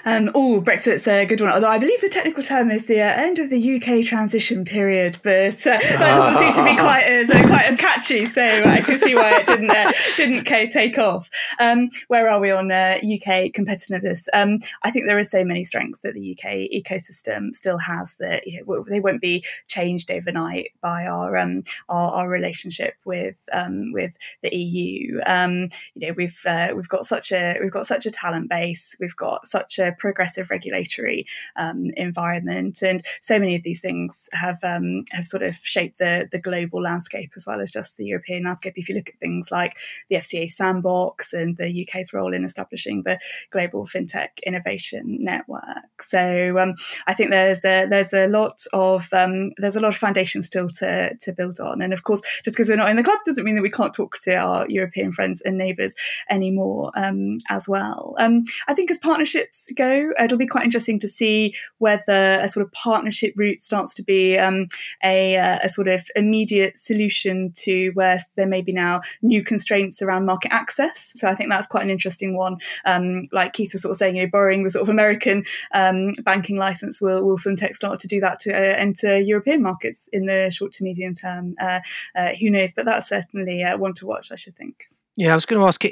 [0.06, 1.52] Um, oh, Brexit's a good one.
[1.52, 5.18] Although I believe the technical term is the uh, end of the UK transition period,
[5.24, 8.26] but uh, that doesn't seem to be quite as uh, quite as catchy.
[8.26, 11.30] So I can see why it didn't uh, didn't take off.
[11.60, 14.28] Um, where are we on UK uh, competitiveness?
[14.34, 18.48] Um, I think there are so many strengths that the UK ecosystem still has that
[18.48, 23.92] you know, they won't be changed overnight by our um, our, our, relationship with um,
[23.92, 25.20] with the EU.
[25.26, 28.96] Um, you know, we've uh, we've got such a we've got such a talent base.
[29.00, 31.26] We've got such a progressive regulatory
[31.56, 36.28] um, environment, and so many of these things have um, have sort of shaped the
[36.32, 38.74] the global landscape as well as just the European landscape.
[38.76, 39.78] If you look at things like
[40.10, 43.20] the FCA sandbox and the UK's role in establishing the
[43.52, 46.74] global fintech innovation network, so um,
[47.08, 50.70] I think there's a, there's a lot of um, there's a lot of foundation still
[50.70, 53.44] to to build on, and of course, just because we're not in the club doesn't
[53.44, 55.94] mean that we can't talk to our European friends and neighbours
[56.30, 58.16] anymore um, as well.
[58.18, 62.50] Um, I think as partnership partnerships go, it'll be quite interesting to see whether a
[62.50, 64.68] sort of partnership route starts to be um,
[65.04, 70.02] a, uh, a, sort of immediate solution to where there may be now new constraints
[70.02, 71.14] around market access.
[71.16, 72.58] So I think that's quite an interesting one.
[72.86, 76.14] Um, like Keith was sort of saying, you know, borrowing the sort of American um,
[76.24, 80.26] banking license, will, will FinTech start to do that to uh, enter European markets in
[80.26, 81.56] the short to medium term?
[81.60, 81.80] Uh,
[82.16, 82.74] uh who knows?
[82.74, 84.90] But that's certainly uh, one to watch, I should think.
[85.18, 85.84] Yeah, I was going to ask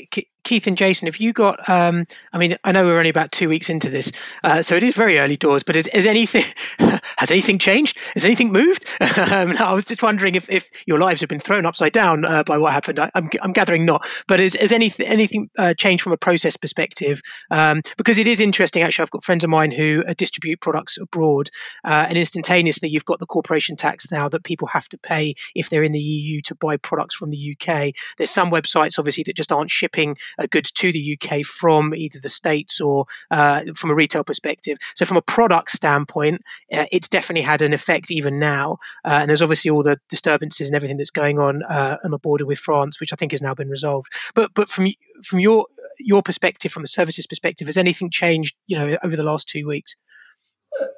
[0.43, 1.67] Keith and Jason, have you got?
[1.69, 4.11] Um, I mean, I know we're only about two weeks into this,
[4.43, 5.63] uh, so it is very early doors.
[5.63, 6.43] But has, anything
[7.17, 7.97] has anything changed?
[8.13, 8.85] Has anything moved?
[9.17, 12.43] um, I was just wondering if, if your lives have been thrown upside down uh,
[12.43, 12.99] by what happened.
[12.99, 14.07] I, am I'm gathering not.
[14.27, 17.21] But has, has anything anything uh, changed from a process perspective?
[17.51, 18.81] Um, because it is interesting.
[18.81, 21.49] Actually, I've got friends of mine who uh, distribute products abroad,
[21.85, 25.69] uh, and instantaneously you've got the corporation tax now that people have to pay if
[25.69, 27.93] they're in the EU to buy products from the UK.
[28.17, 32.19] There's some websites obviously that just aren't shipping uh, goods to the UK from either
[32.19, 34.77] the States or uh, from a retail perspective.
[34.95, 38.77] So, from a product standpoint, uh, it's definitely had an effect even now.
[39.05, 42.19] Uh, and there's obviously all the disturbances and everything that's going on uh, on the
[42.19, 44.11] border with France, which I think has now been resolved.
[44.35, 44.87] But but from
[45.23, 45.67] from your
[45.99, 48.55] your perspective, from a services perspective, has anything changed?
[48.67, 49.95] You know, over the last two weeks?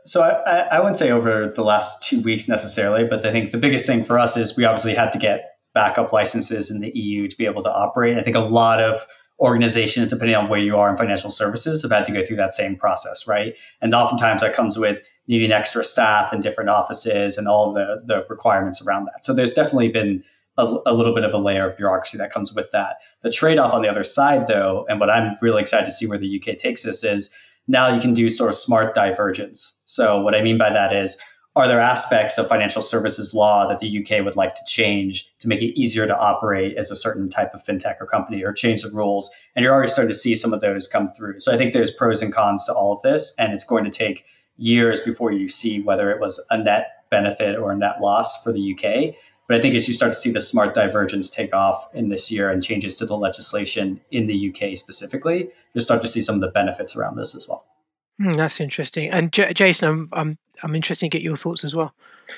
[0.03, 3.57] So I, I wouldn't say over the last two weeks necessarily, but I think the
[3.57, 7.27] biggest thing for us is we obviously had to get backup licenses in the EU
[7.27, 8.17] to be able to operate.
[8.17, 9.05] I think a lot of
[9.41, 12.53] organizations, depending on where you are in financial services, have had to go through that
[12.53, 13.55] same process, right?
[13.81, 18.23] And oftentimes that comes with needing extra staff in different offices and all the, the
[18.29, 19.25] requirements around that.
[19.25, 20.23] So there's definitely been
[20.57, 22.97] a, a little bit of a layer of bureaucracy that comes with that.
[23.21, 26.05] The trade off on the other side, though, and what I'm really excited to see
[26.05, 27.35] where the UK takes this is
[27.67, 29.81] now you can do sort of smart divergence.
[29.85, 31.19] So what I mean by that is
[31.53, 35.49] are there aspects of financial services law that the UK would like to change to
[35.49, 38.83] make it easier to operate as a certain type of fintech or company or change
[38.83, 39.31] the rules?
[39.53, 41.41] And you're already starting to see some of those come through.
[41.41, 43.89] So I think there's pros and cons to all of this, and it's going to
[43.89, 44.23] take
[44.55, 48.53] years before you see whether it was a net benefit or a net loss for
[48.53, 49.15] the UK.
[49.47, 52.31] But I think as you start to see the smart divergence take off in this
[52.31, 56.35] year and changes to the legislation in the UK specifically, you'll start to see some
[56.35, 57.65] of the benefits around this as well.
[58.21, 59.09] Mm, that's interesting.
[59.09, 61.93] And J- Jason, I'm, I'm I'm interested to get your thoughts as well.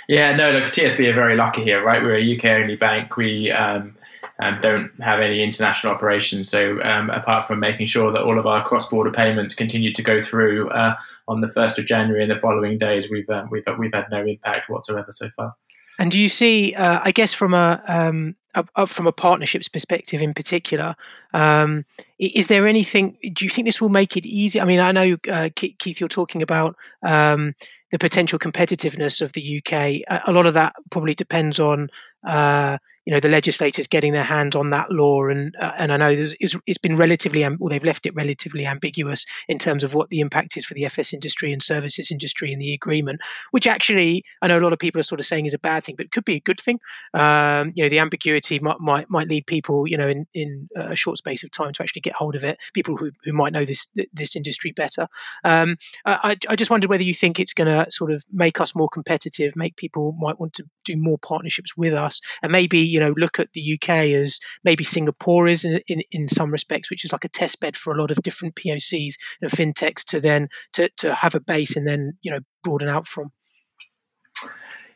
[0.08, 2.02] Yeah, no, look, TSB are very lucky here, right?
[2.02, 3.18] We're a UK only bank.
[3.18, 3.96] We um,
[4.42, 6.50] um, don't have any international operations.
[6.50, 10.22] So, um, apart from making sure that all of our cross-border payments continue to go
[10.22, 10.96] through uh,
[11.28, 14.26] on the first of January and the following days, we've uh, we've we've had no
[14.26, 15.54] impact whatsoever so far.
[16.00, 19.68] And do you see, uh, I guess, from a um, up, up, from a partnerships
[19.68, 20.96] perspective in particular,
[21.34, 21.86] um,
[22.20, 23.18] is there anything?
[23.34, 24.60] Do you think this will make it easy?
[24.60, 27.54] I mean, I know uh, Keith, you're talking about um,
[27.92, 30.22] the potential competitiveness of the UK.
[30.28, 31.90] A lot of that probably depends on
[32.26, 35.98] uh, you know the legislators getting their hand on that law, and uh, and I
[35.98, 40.10] know it's, it's been relatively, well, they've left it relatively ambiguous in terms of what
[40.10, 43.20] the impact is for the FS industry and services industry in the agreement,
[43.52, 45.84] which actually I know a lot of people are sort of saying is a bad
[45.84, 46.80] thing, but could be a good thing.
[47.14, 50.96] Um, you know, the ambiguity might, might might lead people, you know, in in a
[50.96, 52.62] short space of time to actually get hold of it.
[52.74, 55.08] People who, who might know this this industry better.
[55.44, 58.76] Um, I I just wondered whether you think it's going to sort of make us
[58.76, 63.00] more competitive, make people might want to do more partnerships with us, and maybe you
[63.00, 67.04] know look at the UK as maybe Singapore is in, in, in some respects, which
[67.04, 70.48] is like a test bed for a lot of different POCs and fintechs to then
[70.74, 73.32] to, to have a base and then you know broaden out from.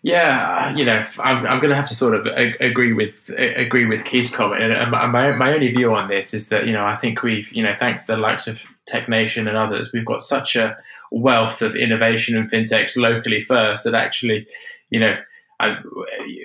[0.03, 2.27] Yeah, uh, you know, I'm, I'm going to have to sort of
[2.61, 4.61] agree with agree with Keith's comment.
[4.61, 7.63] And my my only view on this is that you know I think we've you
[7.63, 10.77] know thanks to the likes of Tech Nation and others, we've got such a
[11.11, 14.47] wealth of innovation and fintechs locally first that actually,
[14.91, 15.17] you know,
[15.60, 15.78] I,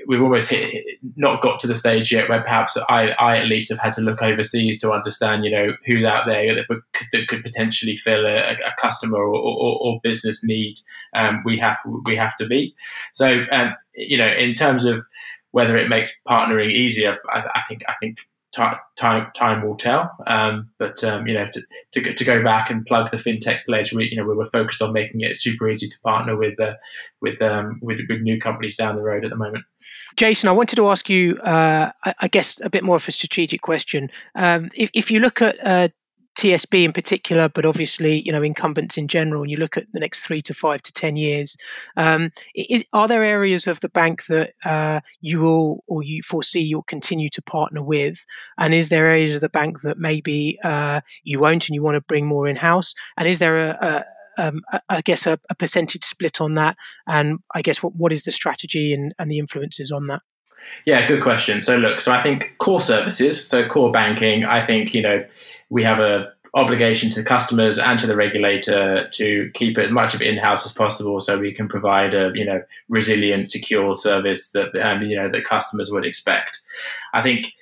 [0.07, 3.71] we've almost hit, not got to the stage yet where perhaps I, I at least
[3.71, 6.67] have had to look overseas to understand, you know, who's out there that,
[7.13, 10.79] that could potentially fill a, a customer or, or, or, business need.
[11.15, 12.75] Um, we have we have to meet.
[13.13, 15.01] So, um, you know, in terms of
[15.51, 18.17] whether it makes partnering easier, I, I think I think
[18.53, 18.78] time
[19.34, 20.11] time will tell.
[20.26, 23.92] Um, but um, you know, to, to, to go back and plug the fintech pledge,
[23.92, 26.74] we you know we were focused on making it super easy to partner with uh,
[27.20, 29.64] with, um, with, with new companies down the road at the moment.
[30.16, 33.62] Jason, I wanted to ask you, uh, I, guess, a bit more of a strategic
[33.62, 34.11] question.
[34.34, 35.88] Um, if, if you look at uh,
[36.37, 40.01] TSB in particular, but obviously, you know, incumbents in general, and you look at the
[40.01, 41.57] next three to five to 10 years,
[41.97, 46.61] um, is, are there areas of the bank that uh, you will or you foresee
[46.61, 48.24] you'll continue to partner with?
[48.59, 51.97] And is there areas of the bank that maybe uh, you won't and you want
[51.97, 52.95] to bring more in house?
[53.16, 54.05] And is there a, a
[54.39, 58.22] um, I guess a, a, percentage split on that, and I guess what, what is
[58.22, 60.22] the strategy and, and the influences on that?
[60.85, 61.61] Yeah, good question.
[61.61, 65.25] So look, so I think core services, so core banking, I think you know
[65.71, 70.13] we have a obligation to the customers and to the regulator to keep as much
[70.13, 74.51] of it in-house as possible so we can provide a you know resilient secure service
[74.51, 76.61] that um, you know that customers would expect
[77.15, 77.55] i think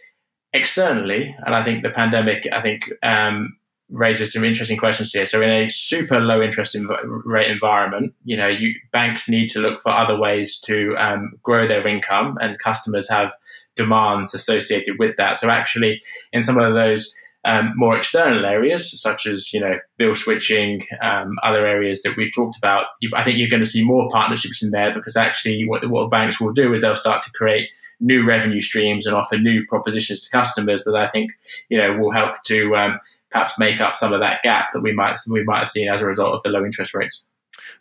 [0.53, 3.57] externally and i think the pandemic i think um,
[3.91, 5.27] raises some interesting questions here.
[5.27, 6.77] So in a super low interest
[7.25, 11.67] rate environment you know you banks need to look for other ways to um, grow
[11.67, 13.33] their income and customers have
[13.77, 15.39] demands associated with that.
[15.39, 16.01] So actually
[16.33, 17.15] in some of those
[17.45, 22.35] um, more external areas, such as you know bill switching, um, other areas that we've
[22.35, 25.81] talked about, I think you're going to see more partnerships in there because actually, what
[25.81, 27.69] the what banks will do is they'll start to create
[27.99, 31.33] new revenue streams and offer new propositions to customers that I think
[31.71, 33.01] you know will help to um,
[33.31, 36.03] perhaps make up some of that gap that we might we might have seen as
[36.03, 37.27] a result of the low interest rates.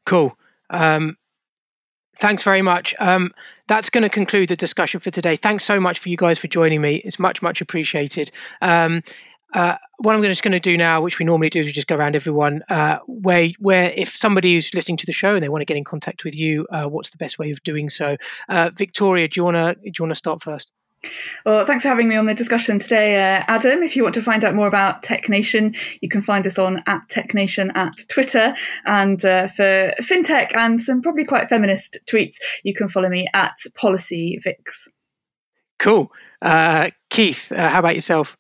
[0.06, 0.38] Cool.
[0.70, 1.18] Um,
[2.20, 2.94] thanks very much.
[3.00, 3.34] Um,
[3.68, 5.36] that's going to conclude the discussion for today.
[5.36, 6.98] Thanks so much for you guys for joining me.
[6.98, 8.32] It's much much appreciated.
[8.62, 9.04] Um,
[9.54, 11.88] uh, what I'm just going to do now, which we normally do, is we just
[11.88, 12.62] go around everyone.
[12.70, 15.78] Uh, where, where if somebody who's listening to the show and they want to get
[15.78, 18.16] in contact with you, uh, what's the best way of doing so?
[18.48, 20.72] Uh, Victoria, do you want to do you want to start first?
[21.46, 23.84] Well, thanks for having me on the discussion today, uh, Adam.
[23.84, 26.84] If you want to find out more about Tech Nation, you can find us on
[26.88, 28.54] at Tech Nation at Twitter.
[28.86, 33.56] And uh, for fintech and some probably quite feminist tweets, you can follow me at
[33.76, 34.88] Policy Vix.
[35.80, 36.12] Cool.
[36.42, 38.38] Uh, Keith, uh, how about yourself?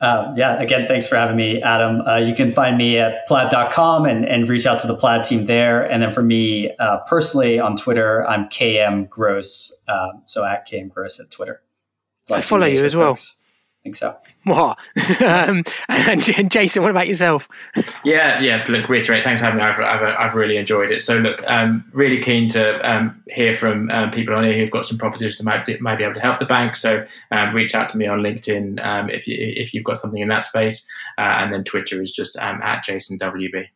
[0.00, 2.00] Uh, yeah, again, thanks for having me, Adam.
[2.02, 5.46] Uh, you can find me at plaid.com and, and reach out to the Plaid team
[5.46, 5.82] there.
[5.82, 9.82] And then for me uh, personally on Twitter, I'm KM Gross.
[9.88, 11.62] Um, so at KM Gross at Twitter.
[12.30, 13.10] I follow you as well.
[13.10, 13.40] Folks
[13.84, 14.16] think so.
[14.44, 14.78] What?
[15.22, 17.48] um, and Jason, what about yourself?
[18.04, 18.64] Yeah, yeah.
[18.68, 19.22] Look, reiterate.
[19.22, 19.64] Thanks for having me.
[19.64, 21.02] I've, I've, I've really enjoyed it.
[21.02, 24.86] So, look, um, really keen to um, hear from um, people on here who've got
[24.86, 26.76] some propositions that might be, might be able to help the bank.
[26.76, 30.20] So, um, reach out to me on LinkedIn um, if you if you've got something
[30.20, 30.86] in that space,
[31.18, 33.66] uh, and then Twitter is just at Jason WB.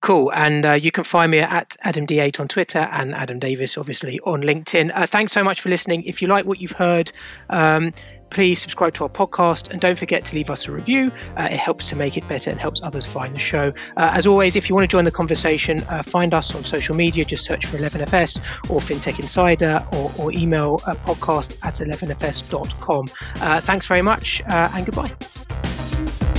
[0.00, 0.32] Cool.
[0.32, 4.42] And uh, you can find me at AdamD8 on Twitter and Adam Davis, obviously, on
[4.42, 4.92] LinkedIn.
[4.94, 6.04] Uh, thanks so much for listening.
[6.04, 7.10] If you like what you've heard,
[7.50, 7.92] um,
[8.30, 11.10] please subscribe to our podcast and don't forget to leave us a review.
[11.36, 13.72] Uh, it helps to make it better and helps others find the show.
[13.96, 16.94] Uh, as always, if you want to join the conversation, uh, find us on social
[16.94, 17.24] media.
[17.24, 23.06] Just search for 11FS or FinTech Insider or, or email podcast at 11fs.com.
[23.40, 26.37] Uh, thanks very much uh, and goodbye.